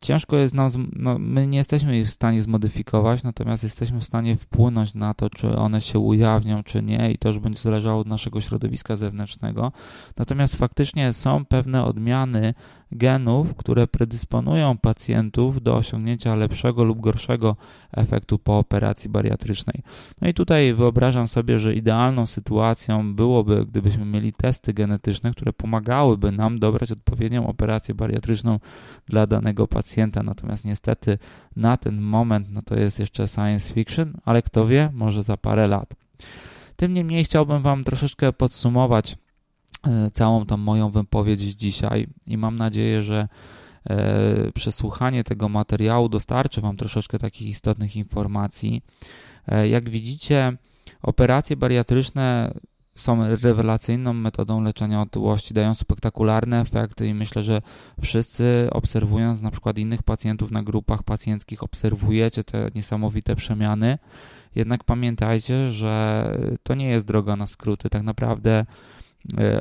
ciężko 0.00 0.36
jest 0.36 0.54
nam, 0.54 0.70
no, 0.92 1.18
my 1.18 1.46
nie 1.46 1.58
jesteśmy 1.58 1.98
ich 1.98 2.06
w 2.06 2.10
stanie 2.10 2.42
zmodyfikować, 2.42 3.22
natomiast 3.22 3.62
jesteśmy 3.62 4.00
w 4.00 4.04
stanie 4.04 4.36
wpłynąć 4.36 4.94
na 4.94 5.14
to, 5.14 5.30
czy 5.30 5.56
one 5.56 5.80
się 5.80 5.98
ujawnią, 5.98 6.62
czy 6.62 6.82
nie, 6.82 7.12
i 7.12 7.18
to 7.18 7.28
już 7.28 7.38
będzie 7.38 7.58
zależało 7.58 8.00
od 8.00 8.06
naszego 8.06 8.40
środowiska 8.40 8.96
zewnętrznego. 8.96 9.72
Natomiast 10.16 10.56
faktycznie 10.56 11.12
są 11.12 11.44
pewne 11.44 11.84
odmiany 11.84 12.54
genów, 12.92 13.54
które 13.54 13.86
predysponują 13.86 14.78
pacjentów 14.78 15.62
do 15.62 15.76
osiągnięcia 15.76 16.34
lepszego 16.34 16.84
lub 16.84 17.00
gorszego 17.00 17.56
efektu 17.92 18.38
po 18.38 18.58
operacji 18.58 19.10
bariatrycznej. 19.10 19.82
No 20.20 20.28
i 20.28 20.34
tutaj 20.34 20.74
wyobrażam 20.74 21.28
sobie, 21.28 21.58
że 21.58 21.74
idealną 21.74 22.26
sytuacją 22.26 23.14
byłoby, 23.14 23.66
gdybyśmy 23.66 24.04
mieli 24.04 24.32
testy 24.32 24.74
genetyczne, 24.74 25.30
które 25.30 25.52
pomagałyby 25.52 26.32
nam 26.32 26.58
dobrać 26.58 26.92
odpowiednią 26.92 27.46
operację 27.46 27.94
bariatryczną 27.94 28.58
dla 29.06 29.26
danego 29.26 29.68
pacjenta. 29.68 30.22
Natomiast 30.22 30.64
niestety 30.64 31.18
na 31.56 31.76
ten 31.76 32.00
moment 32.00 32.48
no 32.50 32.62
to 32.62 32.76
jest 32.76 32.98
jeszcze 32.98 33.28
science 33.28 33.74
fiction, 33.74 34.12
ale 34.24 34.42
kto 34.42 34.66
wie, 34.66 34.90
może 34.94 35.22
za 35.22 35.36
parę 35.36 35.66
lat. 35.66 35.94
Tym 36.76 36.94
niemniej 36.94 37.24
chciałbym 37.24 37.62
Wam 37.62 37.84
troszeczkę 37.84 38.32
podsumować 38.32 39.16
całą 40.12 40.46
tą 40.46 40.56
moją 40.56 40.90
wypowiedź 40.90 41.40
dzisiaj 41.40 42.06
i 42.26 42.36
mam 42.36 42.56
nadzieję, 42.56 43.02
że 43.02 43.28
e, 43.84 44.52
przesłuchanie 44.52 45.24
tego 45.24 45.48
materiału 45.48 46.08
dostarczy 46.08 46.60
Wam 46.60 46.76
troszeczkę 46.76 47.18
takich 47.18 47.48
istotnych 47.48 47.96
informacji. 47.96 48.82
E, 49.48 49.68
jak 49.68 49.90
widzicie, 49.90 50.56
operacje 51.02 51.56
bariatryczne 51.56 52.54
są 52.94 53.36
rewelacyjną 53.36 54.12
metodą 54.12 54.62
leczenia 54.62 55.02
otyłości, 55.02 55.54
dają 55.54 55.74
spektakularne 55.74 56.60
efekty 56.60 57.06
i 57.06 57.14
myślę, 57.14 57.42
że 57.42 57.62
wszyscy 58.00 58.68
obserwując 58.70 59.42
na 59.42 59.50
przykład 59.50 59.78
innych 59.78 60.02
pacjentów 60.02 60.50
na 60.50 60.62
grupach 60.62 61.02
pacjenckich, 61.02 61.62
obserwujecie 61.62 62.44
te 62.44 62.70
niesamowite 62.74 63.36
przemiany. 63.36 63.98
Jednak 64.54 64.84
pamiętajcie, 64.84 65.70
że 65.70 66.24
to 66.62 66.74
nie 66.74 66.88
jest 66.88 67.06
droga 67.06 67.36
na 67.36 67.46
skróty. 67.46 67.90
Tak 67.90 68.02
naprawdę 68.02 68.50
E, 68.60 68.99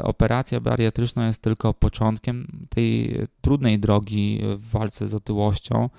operacja 0.03 0.59
bariatryczna 0.59 1.27
jest 1.27 1.41
tylko 1.41 1.73
początkiem 1.73 2.47
tej 2.69 3.17
trudnej 3.41 3.79
drogi 3.79 4.41
w 4.55 4.69
walce 4.69 5.07
z 5.07 5.13
otyłością. 5.13 5.89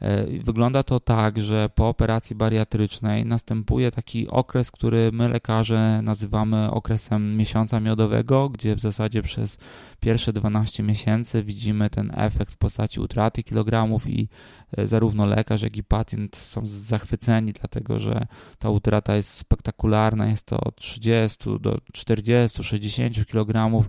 E, 0.00 0.26
wygląda 0.26 0.82
to 0.82 1.00
tak, 1.00 1.40
że 1.40 1.68
po 1.74 1.88
operacji 1.88 2.36
bariatrycznej 2.36 3.26
następuje 3.26 3.90
taki 3.90 4.28
okres, 4.28 4.70
który 4.70 5.10
my 5.12 5.28
lekarze 5.28 6.00
nazywamy 6.02 6.70
okresem 6.70 7.36
miesiąca 7.36 7.80
miodowego, 7.80 8.48
gdzie 8.48 8.74
w 8.74 8.80
zasadzie 8.80 9.22
przez 9.22 9.58
pierwsze 10.00 10.32
12 10.32 10.82
miesięcy 10.82 11.42
widzimy 11.42 11.90
ten 11.90 12.12
efekt 12.14 12.52
w 12.52 12.56
postaci 12.56 13.00
utraty 13.00 13.42
kilogramów 13.42 14.08
i 14.08 14.28
e, 14.76 14.86
zarówno 14.86 15.26
lekarz, 15.26 15.62
jak 15.62 15.76
i 15.76 15.84
pacjent 15.84 16.36
są 16.36 16.60
zachwyceni, 16.64 17.52
dlatego 17.52 18.00
że 18.00 18.26
ta 18.58 18.70
utrata 18.70 19.16
jest 19.16 19.30
spektakularna, 19.30 20.26
jest 20.26 20.46
to 20.46 20.60
od 20.60 20.76
30 20.76 21.44
do 21.60 21.78
40, 21.92 22.64
60 22.64 23.26
kilogramów. 23.26 23.86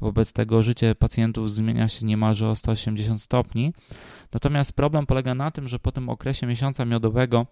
Wobec 0.00 0.32
tego 0.32 0.62
życie 0.62 0.94
pacjentów 0.94 1.50
zmienia 1.50 1.88
się 1.88 2.06
niemalże 2.06 2.48
o 2.48 2.56
180 2.56 3.22
stopni. 3.22 3.72
Natomiast 4.32 4.72
problem 4.72 5.06
polega 5.06 5.34
na 5.34 5.50
tym, 5.50 5.68
że 5.68 5.78
po 5.78 5.92
tym 5.92 6.08
okresie 6.08 6.46
miesiąca 6.46 6.84
miodowego, 6.84 7.46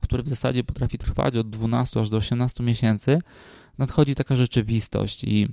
który 0.00 0.22
w 0.22 0.28
zasadzie 0.28 0.64
potrafi 0.64 0.98
trwać 0.98 1.36
od 1.36 1.50
12 1.50 2.00
aż 2.00 2.10
do 2.10 2.16
18 2.16 2.64
miesięcy, 2.64 3.18
nadchodzi 3.78 4.14
taka 4.14 4.36
rzeczywistość 4.36 5.24
i 5.24 5.48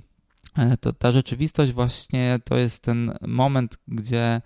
e, 0.56 0.76
to, 0.76 0.92
ta 0.92 1.10
rzeczywistość 1.10 1.72
właśnie 1.72 2.38
to 2.44 2.56
jest 2.56 2.82
ten 2.82 3.18
moment, 3.20 3.78
gdzie 3.88 4.40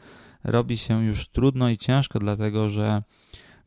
robi 0.45 0.77
się 0.77 1.05
już 1.05 1.29
trudno 1.29 1.69
i 1.69 1.77
ciężko, 1.77 2.19
dlatego 2.19 2.69
że 2.69 3.03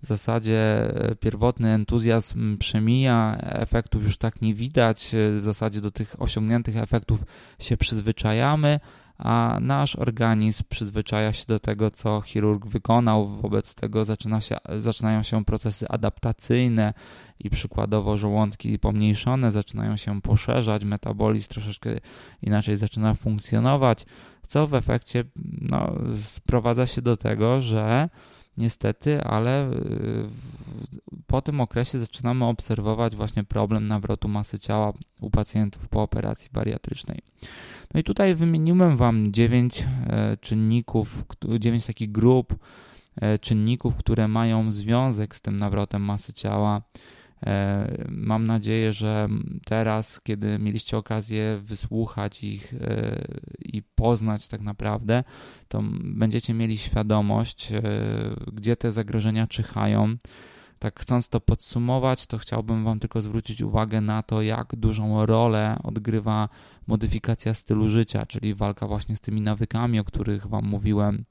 w 0.01 0.05
zasadzie 0.05 0.91
e, 0.93 1.15
pierwotny 1.15 1.69
entuzjazm 1.69 2.57
przemija, 2.57 3.38
efektów 3.39 4.03
już 4.03 4.17
tak 4.17 4.41
nie 4.41 4.53
widać, 4.53 5.15
e, 5.15 5.39
w 5.39 5.43
zasadzie 5.43 5.81
do 5.81 5.91
tych 5.91 6.21
osiągniętych 6.21 6.77
efektów 6.77 7.23
się 7.59 7.77
przyzwyczajamy, 7.77 8.79
a 9.19 9.57
nasz 9.62 9.95
organizm 9.95 10.63
przyzwyczaja 10.69 11.33
się 11.33 11.45
do 11.47 11.59
tego, 11.59 11.91
co 11.91 12.21
chirurg 12.21 12.65
wykonał, 12.65 13.29
wobec 13.29 13.75
tego 13.75 14.05
zaczyna 14.05 14.41
się, 14.41 14.57
zaczynają 14.79 15.23
się 15.23 15.45
procesy 15.45 15.88
adaptacyjne 15.88 16.93
i 17.39 17.49
przykładowo 17.49 18.17
żołądki 18.17 18.79
pomniejszone 18.79 19.51
zaczynają 19.51 19.97
się 19.97 20.21
poszerzać, 20.21 20.83
metabolizm 20.83 21.49
troszeczkę 21.49 21.89
inaczej 22.41 22.77
zaczyna 22.77 23.13
funkcjonować, 23.13 24.05
co 24.47 24.67
w 24.67 24.73
efekcie 24.73 25.23
no, 25.62 25.95
sprowadza 26.21 26.85
się 26.85 27.01
do 27.01 27.17
tego, 27.17 27.62
że 27.62 28.09
niestety, 28.57 29.23
ale 29.23 29.69
po 31.27 31.41
tym 31.41 31.62
okresie 31.62 31.99
zaczynamy 31.99 32.45
obserwować 32.45 33.15
właśnie 33.15 33.43
problem 33.43 33.88
nawrotu 33.88 34.27
masy 34.27 34.59
ciała 34.59 34.93
u 35.21 35.29
pacjentów 35.29 35.88
po 35.88 36.01
operacji 36.01 36.49
bariatrycznej. 36.53 37.19
No 37.93 37.99
i 37.99 38.03
tutaj 38.03 38.35
wymieniłem 38.35 38.97
Wam 38.97 39.33
dziewięć 39.33 39.85
czynników, 40.41 41.23
dziewięć 41.59 41.85
takich 41.85 42.12
grup 42.12 42.55
czynników, 43.41 43.95
które 43.95 44.27
mają 44.27 44.71
związek 44.71 45.35
z 45.35 45.41
tym 45.41 45.57
nawrotem 45.57 46.01
masy 46.01 46.33
ciała 46.33 46.81
E, 46.81 47.18
mam 48.10 48.45
nadzieję, 48.45 48.93
że 48.93 49.30
teraz, 49.65 50.21
kiedy 50.21 50.60
mieliście 50.60 50.97
okazję 50.97 51.60
wysłuchać 51.62 52.43
ich 52.43 52.73
e, 52.73 53.21
i 53.60 53.82
poznać 53.82 54.47
tak 54.47 54.62
naprawdę, 54.62 55.23
to 55.67 55.84
będziecie 56.02 56.54
mieli 56.54 56.78
świadomość, 56.78 57.71
e, 57.71 57.82
gdzie 58.54 58.75
te 58.75 58.91
zagrożenia 58.91 59.47
czyhają. 59.47 60.15
Tak, 60.80 60.99
chcąc 60.99 61.30
to 61.30 61.39
podsumować, 61.39 62.25
to 62.25 62.38
chciałbym 62.38 62.84
Wam 62.84 62.99
tylko 62.99 63.21
zwrócić 63.21 63.62
uwagę 63.62 64.02
na 64.02 64.23
to, 64.23 64.41
jak 64.41 64.75
dużą 64.75 65.25
rolę 65.25 65.80
odgrywa 65.84 66.49
modyfikacja 66.88 67.54
stylu 67.54 67.88
życia, 67.88 68.25
czyli 68.25 68.56
walka 68.56 68.88
właśnie 68.88 69.15
z 69.15 69.21
tymi 69.21 69.41
nawykami, 69.41 69.99
o 69.99 70.04
których 70.04 70.47
Wam 70.47 70.65
mówiłem, 70.65 71.25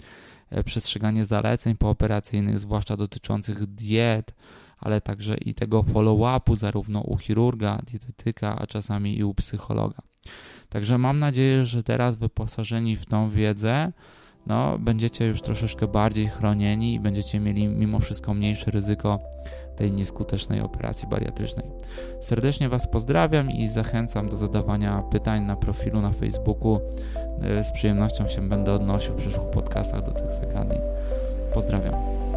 przestrzeganie 0.64 1.24
zaleceń 1.24 1.76
pooperacyjnych, 1.76 2.58
zwłaszcza 2.58 2.96
dotyczących 2.96 3.66
diet, 3.66 4.34
ale 4.80 5.00
także 5.00 5.36
i 5.36 5.54
tego 5.54 5.82
follow-upu 5.82 6.56
zarówno 6.56 7.00
u 7.00 7.16
chirurga, 7.16 7.78
dietetyka, 7.86 8.58
a 8.58 8.66
czasami 8.66 9.18
i 9.18 9.24
u 9.24 9.34
psychologa. 9.34 10.02
Także 10.68 10.98
mam 10.98 11.18
nadzieję, 11.18 11.64
że 11.64 11.82
teraz 11.82 12.16
wyposażeni 12.16 12.96
w 12.96 13.06
tą 13.06 13.30
wiedzę, 13.30 13.92
no, 14.46 14.78
będziecie 14.78 15.26
już 15.26 15.42
troszeczkę 15.42 15.86
bardziej 15.86 16.28
chronieni 16.28 16.94
i 16.94 17.00
będziecie 17.00 17.40
mieli 17.40 17.68
mimo 17.68 17.98
wszystko 17.98 18.34
mniejsze 18.34 18.70
ryzyko 18.70 19.18
tej 19.76 19.92
nieskutecznej 19.92 20.60
operacji 20.60 21.08
bariatrycznej. 21.08 21.66
Serdecznie 22.20 22.68
Was 22.68 22.88
pozdrawiam 22.88 23.50
i 23.50 23.68
zachęcam 23.68 24.28
do 24.28 24.36
zadawania 24.36 25.02
pytań 25.02 25.44
na 25.44 25.56
profilu 25.56 26.00
na 26.00 26.12
Facebooku. 26.12 26.80
Z 27.62 27.72
przyjemnością 27.72 28.28
się 28.28 28.48
będę 28.48 28.72
odnosił 28.72 29.14
w 29.14 29.16
przyszłych 29.16 29.50
podcastach 29.50 30.04
do 30.04 30.10
tych 30.10 30.30
zagadnień. 30.30 30.80
Pozdrawiam. 31.54 32.27